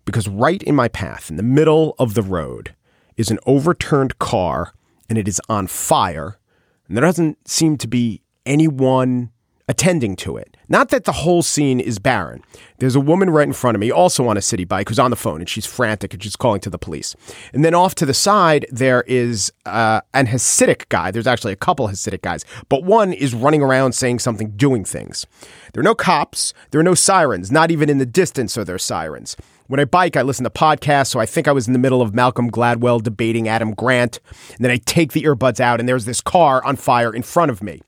because 0.04 0.28
right 0.28 0.64
in 0.64 0.76
my 0.76 0.88
path, 0.88 1.30
in 1.30 1.38
the 1.38 1.44
middle 1.44 1.96
of 2.00 2.16
the 2.16 2.24
road, 2.24 2.74
is 3.16 3.30
an 3.30 3.40
overturned 3.46 4.18
car 4.18 4.74
and 5.08 5.18
it 5.18 5.28
is 5.28 5.40
on 5.48 5.68
fire. 5.68 6.40
And 6.88 6.98
there 6.98 7.04
doesn't 7.04 7.48
seem 7.48 7.78
to 7.78 7.88
be 7.88 8.24
anyone 8.46 9.32
attending 9.68 10.16
to 10.18 10.38
it. 10.38 10.57
Not 10.70 10.90
that 10.90 11.06
the 11.06 11.12
whole 11.12 11.42
scene 11.42 11.80
is 11.80 12.00
barren. 12.00 12.44
There's 12.80 12.96
a 12.96 13.00
woman 13.00 13.30
right 13.30 13.48
in 13.48 13.54
front 13.54 13.76
of 13.76 13.80
me, 13.80 13.92
also 13.92 14.28
on 14.28 14.38
a 14.38 14.42
city 14.42 14.66
bike, 14.66 14.90
who's 14.90 15.00
on 15.00 15.10
the 15.10 15.16
phone 15.16 15.40
and 15.40 15.50
she's 15.50 15.66
frantic 15.66 16.14
and 16.14 16.22
she's 16.22 16.36
calling 16.36 16.60
to 16.62 16.70
the 16.70 16.78
police. 16.78 17.16
And 17.54 17.64
then 17.64 17.74
off 17.74 17.96
to 17.96 18.06
the 18.06 18.14
side, 18.14 18.66
there 18.72 19.04
is 19.08 19.52
uh, 19.66 20.02
an 20.14 20.28
Hasidic 20.28 20.90
guy. 20.90 21.12
There's 21.12 21.28
actually 21.28 21.54
a 21.54 21.58
couple 21.58 21.88
Hasidic 21.88 22.22
guys, 22.22 22.46
but 22.70 22.84
one 22.84 23.14
is 23.14 23.34
running 23.34 23.62
around 23.62 23.94
saying 23.94 24.20
something, 24.20 24.52
doing 24.52 24.84
things. 24.84 25.26
There 25.74 25.82
are 25.82 25.84
no 25.84 25.96
cops. 25.96 26.54
There 26.72 26.82
are 26.82 26.84
no 26.84 26.96
sirens. 26.96 27.52
Not 27.52 27.72
even 27.72 27.90
in 27.90 27.98
the 27.98 28.06
distance 28.06 28.58
are 28.58 28.66
there 28.66 28.78
sirens. 28.78 29.38
When 29.68 29.80
I 29.82 29.86
bike, 29.86 30.16
I 30.16 30.22
listen 30.22 30.46
to 30.46 30.50
podcasts, 30.50 31.08
so 31.08 31.20
I 31.20 31.26
think 31.26 31.48
I 31.48 31.52
was 31.52 31.68
in 31.68 31.74
the 31.74 31.80
middle 31.80 32.02
of 32.02 32.16
Malcolm 32.16 32.50
Gladwell 32.50 33.04
debating 33.04 33.50
Adam 33.50 33.74
Grant. 33.74 34.22
And 34.56 34.64
then 34.64 34.72
I 34.72 34.78
take 34.78 35.12
the 35.12 35.24
earbuds 35.24 35.60
out, 35.60 35.80
and 35.80 35.90
there's 35.90 36.06
this 36.06 36.22
car 36.22 36.64
on 36.64 36.78
fire 36.78 37.14
in 37.14 37.22
front 37.22 37.52
of 37.52 37.62
me. 37.62 37.82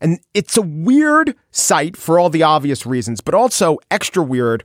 And 0.00 0.20
it's 0.34 0.56
a 0.56 0.62
weird 0.62 1.34
sight 1.50 1.96
for 1.96 2.18
all 2.18 2.30
the 2.30 2.42
obvious 2.42 2.86
reasons, 2.86 3.20
but 3.20 3.34
also 3.34 3.78
extra 3.90 4.22
weird 4.22 4.64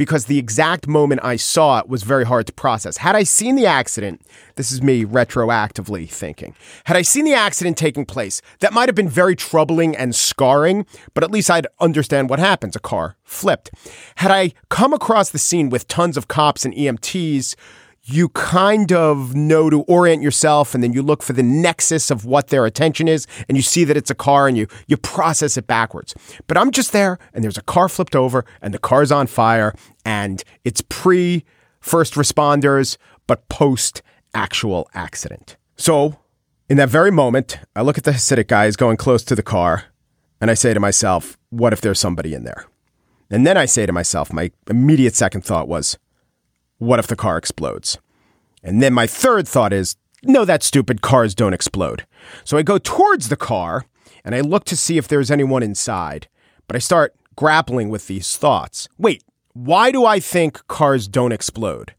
because 0.00 0.24
the 0.24 0.38
exact 0.38 0.86
moment 0.88 1.20
I 1.22 1.36
saw 1.36 1.78
it 1.78 1.86
was 1.86 2.04
very 2.04 2.24
hard 2.24 2.46
to 2.46 2.54
process. 2.54 2.96
Had 2.96 3.14
I 3.14 3.22
seen 3.22 3.54
the 3.54 3.66
accident, 3.66 4.22
this 4.56 4.72
is 4.72 4.80
me 4.80 5.04
retroactively 5.04 6.08
thinking, 6.08 6.54
had 6.84 6.96
I 6.96 7.02
seen 7.02 7.26
the 7.26 7.34
accident 7.34 7.76
taking 7.76 8.06
place, 8.06 8.40
that 8.60 8.72
might 8.72 8.88
have 8.88 8.96
been 8.96 9.10
very 9.10 9.36
troubling 9.36 9.94
and 9.94 10.14
scarring, 10.14 10.86
but 11.12 11.22
at 11.22 11.30
least 11.30 11.50
I'd 11.50 11.66
understand 11.80 12.30
what 12.30 12.38
happens. 12.38 12.74
A 12.74 12.80
car 12.80 13.16
flipped. 13.24 13.72
Had 14.16 14.30
I 14.30 14.52
come 14.70 14.94
across 14.94 15.28
the 15.28 15.38
scene 15.38 15.68
with 15.68 15.86
tons 15.86 16.16
of 16.16 16.28
cops 16.28 16.64
and 16.64 16.72
EMTs, 16.72 17.54
you 18.12 18.28
kind 18.30 18.92
of 18.92 19.34
know 19.34 19.70
to 19.70 19.82
orient 19.82 20.22
yourself 20.22 20.74
and 20.74 20.82
then 20.82 20.92
you 20.92 21.02
look 21.02 21.22
for 21.22 21.32
the 21.32 21.42
nexus 21.42 22.10
of 22.10 22.24
what 22.24 22.48
their 22.48 22.66
attention 22.66 23.08
is 23.08 23.26
and 23.48 23.56
you 23.56 23.62
see 23.62 23.84
that 23.84 23.96
it's 23.96 24.10
a 24.10 24.14
car 24.14 24.48
and 24.48 24.56
you 24.56 24.66
you 24.86 24.96
process 24.96 25.56
it 25.56 25.66
backwards. 25.66 26.14
But 26.46 26.56
I'm 26.56 26.70
just 26.70 26.92
there 26.92 27.18
and 27.32 27.44
there's 27.44 27.58
a 27.58 27.62
car 27.62 27.88
flipped 27.88 28.16
over 28.16 28.44
and 28.60 28.74
the 28.74 28.78
car's 28.78 29.12
on 29.12 29.26
fire 29.26 29.74
and 30.04 30.42
it's 30.64 30.82
pre 30.88 31.44
first 31.80 32.14
responders 32.14 32.96
but 33.26 33.48
post 33.48 34.02
actual 34.34 34.88
accident. 34.94 35.56
So, 35.76 36.18
in 36.68 36.76
that 36.76 36.88
very 36.88 37.10
moment, 37.10 37.58
I 37.74 37.82
look 37.82 37.98
at 37.98 38.04
the 38.04 38.12
Hasidic 38.12 38.46
guys 38.46 38.76
going 38.76 38.96
close 38.96 39.24
to 39.24 39.34
the 39.34 39.42
car 39.42 39.84
and 40.40 40.50
I 40.50 40.54
say 40.54 40.72
to 40.72 40.80
myself, 40.80 41.36
what 41.50 41.72
if 41.72 41.80
there's 41.80 41.98
somebody 41.98 42.34
in 42.34 42.44
there? 42.44 42.66
And 43.30 43.46
then 43.46 43.56
I 43.56 43.64
say 43.64 43.86
to 43.86 43.92
myself, 43.92 44.32
my 44.32 44.50
immediate 44.68 45.14
second 45.14 45.44
thought 45.44 45.68
was, 45.68 45.98
what 46.80 46.98
if 46.98 47.06
the 47.06 47.14
car 47.14 47.36
explodes? 47.36 47.98
And 48.62 48.82
then 48.82 48.92
my 48.92 49.06
third 49.06 49.46
thought 49.46 49.72
is, 49.72 49.96
no, 50.22 50.44
that's 50.44 50.66
stupid. 50.66 51.02
Cars 51.02 51.34
don't 51.34 51.54
explode. 51.54 52.06
So 52.44 52.58
I 52.58 52.62
go 52.62 52.78
towards 52.78 53.28
the 53.28 53.36
car 53.36 53.84
and 54.24 54.34
I 54.34 54.40
look 54.40 54.64
to 54.64 54.76
see 54.76 54.98
if 54.98 55.06
there's 55.06 55.30
anyone 55.30 55.62
inside, 55.62 56.26
but 56.66 56.76
I 56.76 56.78
start 56.78 57.14
grappling 57.36 57.90
with 57.90 58.06
these 58.06 58.36
thoughts. 58.36 58.88
Wait, 58.98 59.22
why 59.52 59.90
do 59.92 60.04
I 60.04 60.20
think 60.20 60.66
cars 60.68 61.06
don't 61.06 61.32
explode? 61.32 61.94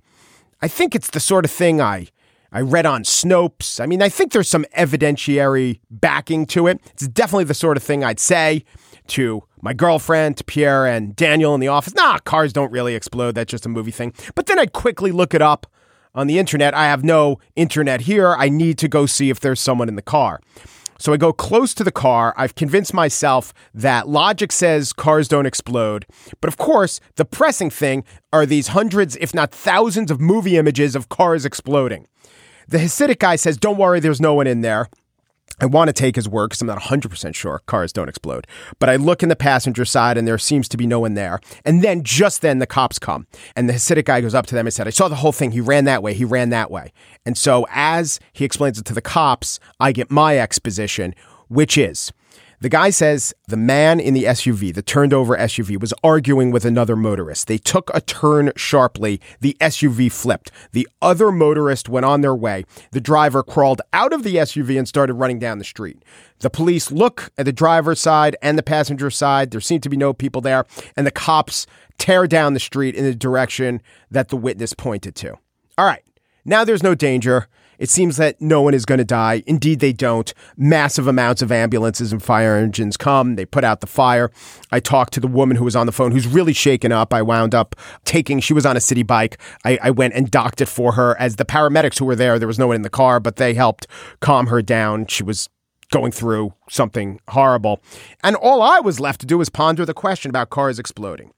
I 0.62 0.68
think 0.68 0.96
it's 0.96 1.10
the 1.10 1.20
sort 1.20 1.46
of 1.46 1.52
thing 1.52 1.80
I 1.80 2.08
I 2.54 2.60
read 2.60 2.86
on 2.86 3.04
Snopes. 3.04 3.80
I 3.80 3.86
mean, 3.86 4.02
I 4.02 4.10
think 4.10 4.34
there's 4.34 4.50
some 4.50 4.66
evidentiary 4.78 5.80
backing 5.90 6.46
to 6.48 6.68
it. 6.68 6.82
It's 6.92 7.08
definitely 7.08 7.46
the 7.46 7.54
sort 7.54 7.78
of 7.78 7.84
thing 7.84 8.04
I'd 8.04 8.20
say 8.20 8.66
to 9.12 9.44
my 9.62 9.74
girlfriend, 9.74 10.38
to 10.38 10.44
Pierre 10.44 10.86
and 10.86 11.16
Daniel 11.16 11.54
in 11.54 11.62
the 11.62 11.68
office. 11.68 11.94
Nah, 11.94 12.18
cars 12.20 12.54
don't 12.54 12.72
really 12.72 12.96
explode. 12.96 13.36
That's 13.36 13.52
just 13.52 13.66
a 13.66 13.70
movie 13.70 13.92
thing. 13.92 14.14
But 14.36 14.48
then 14.48 14.60
I'd 14.60 14.74
quickly 14.74 15.12
look 15.12 15.34
it 15.34 15.42
up 15.42 15.68
on 16.14 16.28
the 16.28 16.40
internet. 16.40 16.74
I 16.74 16.86
have 16.86 17.04
no 17.04 17.40
internet 17.56 18.02
here. 18.02 18.36
I 18.36 18.50
need 18.50 18.78
to 18.80 18.88
go 18.88 19.06
see 19.06 19.30
if 19.30 19.40
there's 19.40 19.60
someone 19.60 19.88
in 19.88 19.96
the 19.96 20.02
car. 20.02 20.42
So 21.02 21.14
I 21.14 21.18
go 21.18 21.34
close 21.34 21.74
to 21.76 21.84
the 21.84 21.92
car. 21.92 22.32
I've 22.38 22.54
convinced 22.54 22.94
myself 22.94 23.56
that 23.74 24.08
logic 24.08 24.52
says 24.52 24.94
cars 24.94 25.28
don't 25.28 25.48
explode. 25.48 26.06
But 26.42 26.48
of 26.48 26.58
course, 26.58 27.00
the 27.16 27.26
pressing 27.26 27.72
thing 27.72 28.04
are 28.32 28.46
these 28.46 28.68
hundreds, 28.68 29.16
if 29.16 29.34
not 29.34 29.52
thousands, 29.52 30.12
of 30.12 30.22
movie 30.22 30.58
images 30.58 30.96
of 30.96 31.10
cars 31.10 31.44
exploding. 31.44 32.08
The 32.68 32.78
Hasidic 32.78 33.18
guy 33.18 33.36
says, 33.36 33.58
Don't 33.58 33.78
worry, 33.78 34.00
there's 34.00 34.22
no 34.22 34.36
one 34.36 34.46
in 34.46 34.62
there. 34.62 34.90
I 35.60 35.66
want 35.66 35.90
to 35.90 35.94
take 35.94 36.16
his 36.16 36.30
word 36.30 36.50
because 36.50 36.62
I'm 36.62 36.68
not 36.68 36.80
100% 36.80 37.36
sure 37.36 37.62
cars 37.66 37.94
don't 37.94 38.10
explode. 38.10 38.48
But 38.80 38.90
I 38.90 38.96
look 38.96 39.24
in 39.24 39.30
the 39.30 39.36
passenger 39.36 39.86
side 39.86 40.18
and 40.18 40.28
there 40.28 40.38
seems 40.38 40.68
to 40.70 40.78
be 40.78 40.88
no 40.88 41.00
one 41.00 41.14
there. 41.14 41.40
And 41.66 41.84
then 41.84 42.04
just 42.04 42.42
then 42.42 42.60
the 42.60 42.68
cops 42.68 43.00
come 43.00 43.28
and 43.56 43.68
the 43.68 43.74
Hasidic 43.74 44.06
guy 44.06 44.22
goes 44.22 44.36
up 44.36 44.46
to 44.48 44.56
them 44.56 44.66
and 44.66 44.74
said, 44.74 44.88
I 44.88 44.92
saw 44.92 45.08
the 45.08 45.16
whole 45.16 45.32
thing. 45.32 45.52
He 45.52 45.62
ran 45.62 45.86
that 45.86 46.04
way. 46.04 46.14
He 46.14 46.26
ran 46.26 46.50
that 46.50 46.72
way. 46.72 46.94
And 47.26 47.38
so 47.38 47.68
as 47.70 48.20
he 48.34 48.46
explains 48.46 48.80
it 48.80 48.86
to 48.86 48.94
the 48.94 49.02
cops, 49.02 49.60
I 49.80 49.92
get 49.92 50.10
my 50.10 50.38
exposition, 50.38 51.14
which 51.48 51.78
is 51.78 52.12
the 52.62 52.70
guy 52.70 52.92
says 52.92 53.34
the 53.48 53.58
man 53.58 54.00
in 54.00 54.14
the 54.14 54.26
SUV, 54.26 54.74
the 54.74 54.84
turned 54.84 55.14
over 55.14 55.36
SUV, 55.36 55.82
was 55.82 55.94
arguing 56.04 56.52
with 56.52 56.64
another 56.64 56.96
motorist. 56.96 57.48
They 57.48 57.58
took 57.58 57.90
a 57.94 58.02
turn 58.02 58.52
sharply. 58.56 59.20
The 59.40 59.58
SUV 59.60 60.12
flipped. 60.12 60.52
The 60.72 60.88
other 61.02 61.32
motorist 61.32 61.90
went 61.90 62.06
on 62.06 62.22
their 62.22 62.36
way. 62.36 62.64
The 62.92 63.02
driver 63.02 63.42
crawled 63.42 63.82
out 63.94 64.14
of 64.14 64.22
the 64.22 64.36
SUV 64.36 64.78
and 64.78 64.88
started 64.88 65.16
running 65.16 65.40
down 65.40 65.58
the 65.58 65.64
street. 65.64 66.06
The 66.40 66.52
police 66.52 66.92
look 66.92 67.32
at 67.36 67.46
the 67.46 67.52
driver's 67.52 68.00
side 68.00 68.36
and 68.44 68.60
the 68.60 68.64
passenger 68.64 69.10
side. 69.10 69.50
There 69.50 69.60
seem 69.60 69.82
to 69.82 69.90
be 69.90 69.98
no 69.98 70.14
people 70.14 70.42
there. 70.42 70.66
And 70.96 71.08
the 71.08 71.12
cops 71.12 71.66
tear 71.98 72.28
down 72.28 72.54
the 72.54 72.60
street 72.60 72.94
in 72.94 73.04
the 73.04 73.16
direction 73.16 73.82
that 74.12 74.30
the 74.30 74.38
witness 74.38 74.74
pointed 74.74 75.16
to. 75.16 75.34
All 75.80 75.86
right. 75.86 76.04
Now 76.46 76.64
there's 76.64 76.84
no 76.84 76.94
danger. 76.94 77.48
It 77.82 77.90
seems 77.90 78.18
that 78.18 78.40
no 78.40 78.62
one 78.62 78.76
is 78.76 78.86
going 78.86 79.00
to 79.00 79.04
die. 79.04 79.42
Indeed, 79.48 79.80
they 79.80 79.92
don't. 79.92 80.32
Massive 80.56 81.08
amounts 81.08 81.42
of 81.42 81.52
ambulances 81.52 82.12
and 82.12 82.22
fire 82.22 82.56
engines 82.56 82.96
come. 82.96 83.36
They 83.38 83.44
put 83.44 83.64
out 83.64 83.82
the 83.82 83.88
fire. 83.88 84.30
I 84.72 84.80
talked 84.80 85.14
to 85.14 85.20
the 85.20 85.28
woman 85.28 85.58
who 85.58 85.64
was 85.64 85.76
on 85.76 85.88
the 85.88 85.92
phone 85.92 86.12
who's 86.12 86.28
really 86.28 86.54
shaken 86.54 86.92
up. 86.92 87.12
I 87.12 87.24
wound 87.24 87.56
up 87.56 87.76
taking, 88.06 88.40
she 88.40 88.54
was 88.54 88.68
on 88.68 88.78
a 88.78 88.80
city 88.80 89.02
bike. 89.02 89.42
I, 89.66 89.80
I 89.82 89.90
went 89.90 90.14
and 90.14 90.30
docked 90.30 90.62
it 90.62 90.68
for 90.68 90.92
her. 90.92 91.20
As 91.20 91.38
the 91.38 91.44
paramedics 91.44 91.98
who 91.98 92.06
were 92.06 92.16
there, 92.16 92.38
there 92.38 92.48
was 92.48 92.60
no 92.60 92.68
one 92.68 92.76
in 92.76 92.84
the 92.84 92.90
car, 92.92 93.20
but 93.20 93.38
they 93.38 93.56
helped 93.56 93.88
calm 94.20 94.46
her 94.46 94.62
down. 94.62 95.08
She 95.08 95.24
was 95.24 95.50
going 95.92 96.12
through 96.12 96.54
something 96.70 97.20
horrible. 97.30 97.82
And 98.24 98.36
all 98.36 98.62
I 98.62 98.80
was 98.80 99.00
left 99.00 99.22
to 99.22 99.26
do 99.26 99.40
was 99.40 99.50
ponder 99.50 99.88
the 99.88 99.96
question 99.96 100.30
about 100.30 100.52
cars 100.52 100.78
exploding. 100.78 101.32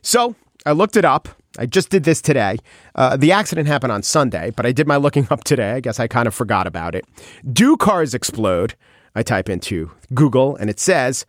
So 0.00 0.36
I 0.64 0.72
looked 0.72 0.96
it 0.96 1.04
up. 1.04 1.28
I 1.58 1.66
just 1.66 1.90
did 1.90 2.04
this 2.04 2.22
today. 2.22 2.56
Uh, 2.94 3.16
the 3.16 3.32
accident 3.32 3.68
happened 3.68 3.92
on 3.92 4.02
Sunday, 4.02 4.50
but 4.56 4.64
I 4.64 4.72
did 4.72 4.86
my 4.86 4.96
looking 4.96 5.26
up 5.30 5.44
today. 5.44 5.72
I 5.72 5.80
guess 5.80 6.00
I 6.00 6.06
kind 6.06 6.26
of 6.26 6.34
forgot 6.34 6.66
about 6.66 6.94
it. 6.94 7.04
Do 7.52 7.76
cars 7.76 8.14
explode? 8.14 8.74
I 9.14 9.22
type 9.22 9.50
into 9.50 9.90
Google 10.14 10.56
and 10.56 10.70
it 10.70 10.80
says, 10.80 11.26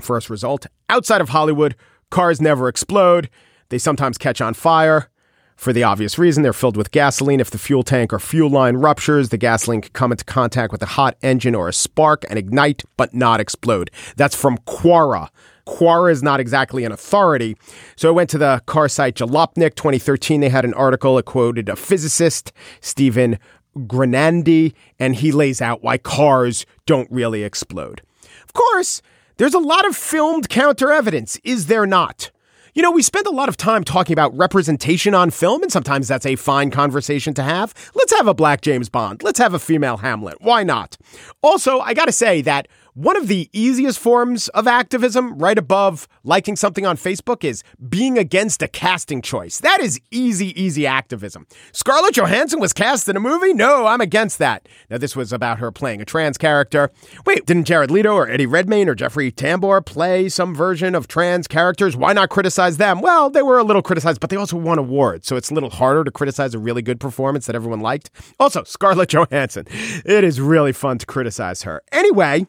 first 0.00 0.30
result, 0.30 0.66
outside 0.88 1.20
of 1.20 1.28
Hollywood, 1.30 1.76
cars 2.10 2.40
never 2.40 2.68
explode. 2.68 3.28
They 3.68 3.78
sometimes 3.78 4.16
catch 4.16 4.40
on 4.40 4.54
fire. 4.54 5.10
For 5.56 5.72
the 5.72 5.82
obvious 5.82 6.18
reason, 6.18 6.44
they're 6.44 6.52
filled 6.52 6.76
with 6.76 6.92
gasoline. 6.92 7.40
If 7.40 7.50
the 7.50 7.58
fuel 7.58 7.82
tank 7.82 8.12
or 8.12 8.20
fuel 8.20 8.48
line 8.48 8.76
ruptures, 8.76 9.30
the 9.30 9.36
gasoline 9.36 9.80
can 9.82 9.92
come 9.92 10.12
into 10.12 10.24
contact 10.24 10.70
with 10.70 10.80
a 10.82 10.86
hot 10.86 11.16
engine 11.20 11.54
or 11.56 11.68
a 11.68 11.72
spark 11.72 12.24
and 12.30 12.38
ignite, 12.38 12.84
but 12.96 13.12
not 13.12 13.40
explode. 13.40 13.90
That's 14.16 14.36
from 14.36 14.58
Quora. 14.58 15.28
Quora 15.68 16.10
is 16.10 16.22
not 16.22 16.40
exactly 16.40 16.84
an 16.84 16.92
authority. 16.92 17.56
So 17.96 18.08
I 18.08 18.12
went 18.12 18.30
to 18.30 18.38
the 18.38 18.62
car 18.66 18.88
site 18.88 19.16
Jalopnik 19.16 19.74
2013. 19.74 20.40
They 20.40 20.48
had 20.48 20.64
an 20.64 20.74
article. 20.74 21.16
that 21.16 21.24
quoted 21.24 21.68
a 21.68 21.76
physicist, 21.76 22.52
Stephen 22.80 23.38
Granandi, 23.76 24.74
and 24.98 25.14
he 25.14 25.30
lays 25.30 25.60
out 25.60 25.82
why 25.82 25.98
cars 25.98 26.66
don't 26.86 27.10
really 27.10 27.44
explode. 27.44 28.02
Of 28.42 28.52
course, 28.54 29.02
there's 29.36 29.54
a 29.54 29.58
lot 29.58 29.86
of 29.86 29.94
filmed 29.94 30.48
counter 30.48 30.90
evidence, 30.90 31.38
is 31.44 31.66
there 31.66 31.86
not? 31.86 32.30
You 32.74 32.82
know, 32.82 32.90
we 32.90 33.02
spend 33.02 33.26
a 33.26 33.32
lot 33.32 33.48
of 33.48 33.56
time 33.56 33.82
talking 33.82 34.12
about 34.12 34.36
representation 34.36 35.14
on 35.14 35.30
film, 35.30 35.62
and 35.62 35.72
sometimes 35.72 36.06
that's 36.08 36.26
a 36.26 36.36
fine 36.36 36.70
conversation 36.70 37.34
to 37.34 37.42
have. 37.42 37.74
Let's 37.94 38.16
have 38.16 38.26
a 38.26 38.34
black 38.34 38.60
James 38.60 38.88
Bond. 38.88 39.22
Let's 39.22 39.38
have 39.38 39.54
a 39.54 39.58
female 39.58 39.96
Hamlet. 39.96 40.36
Why 40.40 40.62
not? 40.62 40.96
Also, 41.42 41.80
I 41.80 41.94
gotta 41.94 42.12
say 42.12 42.40
that 42.42 42.68
one 42.98 43.16
of 43.16 43.28
the 43.28 43.48
easiest 43.52 43.96
forms 44.00 44.48
of 44.48 44.66
activism, 44.66 45.38
right 45.38 45.56
above 45.56 46.08
liking 46.24 46.56
something 46.56 46.84
on 46.84 46.96
Facebook, 46.96 47.44
is 47.44 47.62
being 47.88 48.18
against 48.18 48.60
a 48.60 48.66
casting 48.66 49.22
choice. 49.22 49.60
That 49.60 49.80
is 49.80 50.00
easy, 50.10 50.60
easy 50.60 50.84
activism. 50.84 51.46
Scarlett 51.70 52.16
Johansson 52.16 52.58
was 52.58 52.72
cast 52.72 53.08
in 53.08 53.16
a 53.16 53.20
movie? 53.20 53.54
No, 53.54 53.86
I'm 53.86 54.00
against 54.00 54.38
that. 54.40 54.68
Now, 54.90 54.98
this 54.98 55.14
was 55.14 55.32
about 55.32 55.60
her 55.60 55.70
playing 55.70 56.02
a 56.02 56.04
trans 56.04 56.36
character. 56.36 56.90
Wait, 57.24 57.46
didn't 57.46 57.66
Jared 57.68 57.92
Leto 57.92 58.12
or 58.12 58.28
Eddie 58.28 58.46
Redmayne 58.46 58.88
or 58.88 58.96
Jeffrey 58.96 59.30
Tambor 59.30 59.86
play 59.86 60.28
some 60.28 60.52
version 60.52 60.96
of 60.96 61.06
trans 61.06 61.46
characters? 61.46 61.96
Why 61.96 62.12
not 62.12 62.30
criticize 62.30 62.78
them? 62.78 63.00
Well, 63.00 63.30
they 63.30 63.42
were 63.42 63.58
a 63.58 63.64
little 63.64 63.80
criticized, 63.80 64.18
but 64.18 64.28
they 64.30 64.36
also 64.36 64.56
won 64.56 64.76
awards, 64.76 65.28
so 65.28 65.36
it's 65.36 65.52
a 65.52 65.54
little 65.54 65.70
harder 65.70 66.02
to 66.02 66.10
criticize 66.10 66.52
a 66.52 66.58
really 66.58 66.82
good 66.82 66.98
performance 66.98 67.46
that 67.46 67.54
everyone 67.54 67.78
liked. 67.78 68.10
Also, 68.40 68.64
Scarlett 68.64 69.10
Johansson. 69.10 69.66
It 70.04 70.24
is 70.24 70.40
really 70.40 70.72
fun 70.72 70.98
to 70.98 71.06
criticize 71.06 71.62
her. 71.62 71.80
Anyway, 71.92 72.46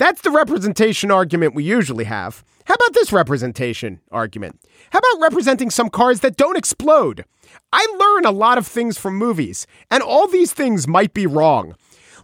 that's 0.00 0.22
the 0.22 0.30
representation 0.30 1.10
argument 1.10 1.54
we 1.54 1.62
usually 1.62 2.04
have. 2.04 2.42
How 2.64 2.72
about 2.72 2.94
this 2.94 3.12
representation 3.12 4.00
argument? 4.10 4.58
How 4.92 4.98
about 4.98 5.20
representing 5.20 5.68
some 5.68 5.90
cars 5.90 6.20
that 6.20 6.38
don't 6.38 6.56
explode? 6.56 7.26
I 7.70 7.86
learn 8.00 8.24
a 8.24 8.34
lot 8.34 8.56
of 8.56 8.66
things 8.66 8.96
from 8.96 9.16
movies, 9.16 9.66
and 9.90 10.02
all 10.02 10.26
these 10.26 10.54
things 10.54 10.88
might 10.88 11.12
be 11.12 11.26
wrong. 11.26 11.74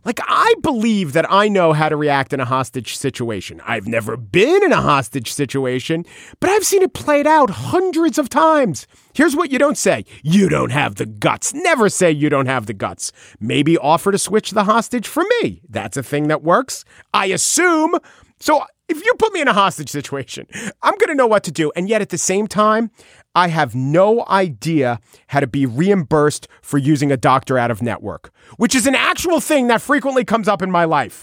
Like, 0.07 0.21
I 0.29 0.55
believe 0.62 1.14
that 1.14 1.29
I 1.29 1.49
know 1.49 1.73
how 1.73 1.88
to 1.88 1.97
react 1.97 2.33
in 2.33 2.38
a 2.38 2.45
hostage 2.45 2.97
situation. 2.97 3.61
I've 3.66 3.88
never 3.88 4.16
been 4.16 4.62
in 4.62 4.71
a 4.71 4.81
hostage 4.81 5.33
situation, 5.33 6.05
but 6.38 6.49
I've 6.49 6.64
seen 6.64 6.83
it 6.83 6.95
played 6.95 7.27
out 7.27 7.51
hundreds 7.51 8.16
of 8.16 8.29
times. 8.29 8.87
Here's 9.14 9.35
what 9.35 9.51
you 9.51 9.59
don't 9.59 9.77
say 9.77 10.05
you 10.23 10.49
don't 10.49 10.71
have 10.71 10.95
the 10.95 11.07
guts. 11.07 11.53
Never 11.55 11.88
say 11.88 12.12
you 12.12 12.29
don't 12.29 12.47
have 12.47 12.66
the 12.66 12.73
guts. 12.73 13.11
Maybe 13.40 13.77
offer 13.77 14.12
to 14.12 14.19
switch 14.19 14.53
the 14.53 14.62
hostage 14.62 15.09
for 15.09 15.25
me. 15.42 15.61
That's 15.69 15.97
a 15.97 16.05
thing 16.05 16.29
that 16.29 16.45
works. 16.45 16.85
I 17.12 17.27
assume. 17.27 17.97
So, 18.38 18.62
if 18.88 19.05
you 19.05 19.12
put 19.19 19.33
me 19.33 19.40
in 19.40 19.49
a 19.49 19.53
hostage 19.53 19.88
situation, 19.88 20.47
I'm 20.83 20.95
going 20.99 21.09
to 21.09 21.16
know 21.16 21.27
what 21.27 21.42
to 21.45 21.51
do. 21.51 21.73
And 21.75 21.88
yet 21.88 22.03
at 22.03 22.11
the 22.11 22.19
same 22.19 22.47
time, 22.47 22.92
I 23.37 23.49
have 23.49 23.75
no 23.75 24.25
idea 24.29 24.99
how 25.27 25.40
to 25.40 25.46
be 25.46 25.66
reimbursed 25.66 26.49
for 26.62 26.79
using 26.79 27.12
a 27.12 27.18
doctor 27.18 27.59
out 27.59 27.70
of 27.70 27.83
network, 27.83 28.33
which 28.57 28.75
is 28.75 28.87
an 28.87 28.94
actual 28.94 29.40
thing 29.40 29.66
that 29.66 29.83
frequently 29.83 30.25
comes 30.25 30.49
up 30.49 30.62
in 30.62 30.70
my 30.70 30.85
life. 30.87 31.22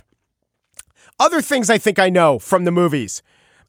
Other 1.19 1.41
things 1.41 1.71
I 1.71 1.79
think 1.79 1.97
I 1.97 2.11
know 2.11 2.37
from 2.37 2.65
the 2.65 2.71
movies. 2.71 3.23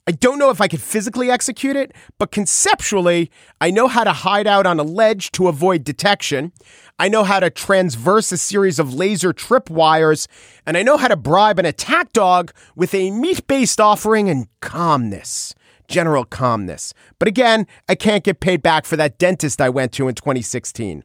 I 0.06 0.12
don't 0.12 0.38
know 0.38 0.50
if 0.50 0.60
I 0.60 0.68
could 0.68 0.82
physically 0.82 1.30
execute 1.30 1.74
it, 1.74 1.92
but 2.18 2.30
conceptually, 2.30 3.30
I 3.62 3.70
know 3.70 3.88
how 3.88 4.04
to 4.04 4.12
hide 4.12 4.46
out 4.46 4.66
on 4.66 4.78
a 4.78 4.82
ledge 4.82 5.32
to 5.32 5.48
avoid 5.48 5.82
detection. 5.82 6.52
I 6.98 7.08
know 7.08 7.24
how 7.24 7.40
to 7.40 7.48
transverse 7.48 8.30
a 8.30 8.36
series 8.36 8.78
of 8.78 8.92
laser 8.92 9.32
tripwires, 9.32 10.26
and 10.66 10.76
I 10.76 10.82
know 10.82 10.98
how 10.98 11.08
to 11.08 11.16
bribe 11.16 11.58
an 11.58 11.64
attack 11.64 12.12
dog 12.12 12.52
with 12.76 12.94
a 12.94 13.10
meat 13.10 13.46
based 13.46 13.80
offering 13.80 14.28
and 14.28 14.48
calmness. 14.60 15.54
General 15.88 16.24
calmness. 16.24 16.94
But 17.18 17.28
again, 17.28 17.66
I 17.88 17.94
can't 17.94 18.24
get 18.24 18.40
paid 18.40 18.62
back 18.62 18.84
for 18.84 18.96
that 18.96 19.18
dentist 19.18 19.60
I 19.60 19.68
went 19.68 19.92
to 19.92 20.08
in 20.08 20.14
2016. 20.14 21.04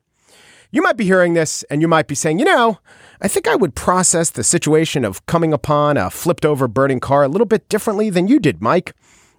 You 0.71 0.81
might 0.83 0.97
be 0.97 1.05
hearing 1.05 1.33
this 1.33 1.63
and 1.63 1.81
you 1.81 1.87
might 1.87 2.07
be 2.07 2.15
saying, 2.15 2.39
you 2.39 2.45
know, 2.45 2.79
I 3.21 3.27
think 3.27 3.47
I 3.47 3.55
would 3.55 3.75
process 3.75 4.29
the 4.29 4.43
situation 4.43 5.03
of 5.03 5.25
coming 5.25 5.51
upon 5.51 5.97
a 5.97 6.09
flipped 6.09 6.45
over 6.45 6.67
burning 6.67 6.99
car 6.99 7.23
a 7.23 7.27
little 7.27 7.47
bit 7.47 7.67
differently 7.69 8.09
than 8.09 8.27
you 8.27 8.39
did, 8.39 8.61
Mike. 8.61 8.93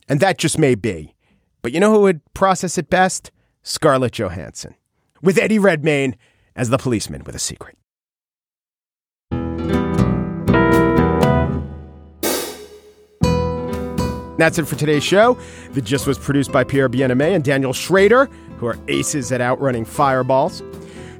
And 0.09 0.19
that 0.21 0.39
just 0.39 0.59
may 0.59 0.75
be. 0.75 1.15
But 1.63 1.73
you 1.73 1.79
know 1.79 1.93
who 1.93 2.01
would 2.01 2.21
process 2.35 2.79
it 2.79 2.91
best? 2.91 3.31
Scarlett 3.63 4.19
Johansson. 4.19 4.75
With 5.23 5.39
Eddie 5.39 5.59
Redmayne 5.59 6.17
as 6.57 6.71
the 6.71 6.79
policeman 6.79 7.23
with 7.25 7.37
a 7.37 7.39
secret. 7.39 7.77
That's 14.41 14.59
it 14.59 14.67
for 14.67 14.77
today's 14.77 15.05
show. 15.05 15.39
The 15.73 15.83
Gist 15.83 16.07
was 16.07 16.19
produced 16.19 16.51
by 16.51 16.65
Pierre 16.65 16.89
Bienaimé 16.89 17.35
and 17.35 17.45
Daniel 17.45 17.73
Schrader, 17.73 18.27
who 18.59 18.67
are 18.67 18.79
aces 18.89 19.31
at 19.33 19.41
outrunning 19.41 19.85
fireballs. 19.85 20.63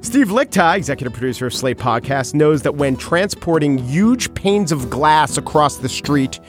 Steve 0.01 0.29
Lickteig, 0.29 0.77
executive 0.77 1.13
producer 1.13 1.45
of 1.45 1.53
Slate 1.53 1.77
Podcast, 1.77 2.33
knows 2.33 2.63
that 2.63 2.75
when 2.75 2.97
transporting 2.97 3.77
huge 3.77 4.33
panes 4.33 4.71
of 4.71 4.89
glass 4.89 5.37
across 5.37 5.77
the 5.77 5.89
street, 5.89 6.39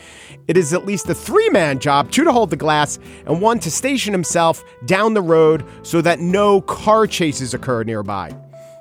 it 0.48 0.56
is 0.56 0.72
at 0.72 0.86
least 0.86 1.08
a 1.08 1.14
three 1.14 1.50
man 1.50 1.78
job 1.78 2.10
two 2.10 2.24
to 2.24 2.32
hold 2.32 2.48
the 2.48 2.56
glass 2.56 2.98
and 3.26 3.42
one 3.42 3.58
to 3.60 3.70
station 3.70 4.12
himself 4.12 4.64
down 4.86 5.12
the 5.12 5.22
road 5.22 5.64
so 5.82 6.00
that 6.00 6.18
no 6.18 6.62
car 6.62 7.06
chases 7.06 7.52
occur 7.52 7.84
nearby. 7.84 8.34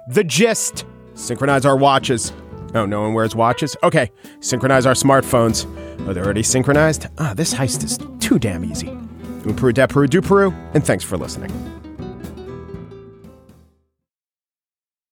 The 0.08 0.24
gist 0.24 0.86
synchronize 1.14 1.66
our 1.66 1.76
watches. 1.78 2.32
Oh, 2.74 2.86
no 2.86 3.02
one 3.02 3.14
wears 3.14 3.36
watches? 3.36 3.76
Okay, 3.84 4.12
synchronize 4.40 4.86
our 4.86 4.94
smartphones. 4.94 5.66
Are 6.08 6.14
they're 6.14 6.24
already 6.24 6.44
synchronized? 6.44 7.08
Ah, 7.18 7.34
this 7.36 7.54
heist 7.54 7.84
is 7.84 7.98
too 8.20 8.40
damn 8.40 8.64
easy. 8.64 8.98
Peru, 9.56 9.74
Peru, 9.74 10.08
du 10.08 10.22
Peru, 10.22 10.54
and 10.74 10.86
thanks 10.86 11.04
for 11.04 11.18
listening. 11.18 11.81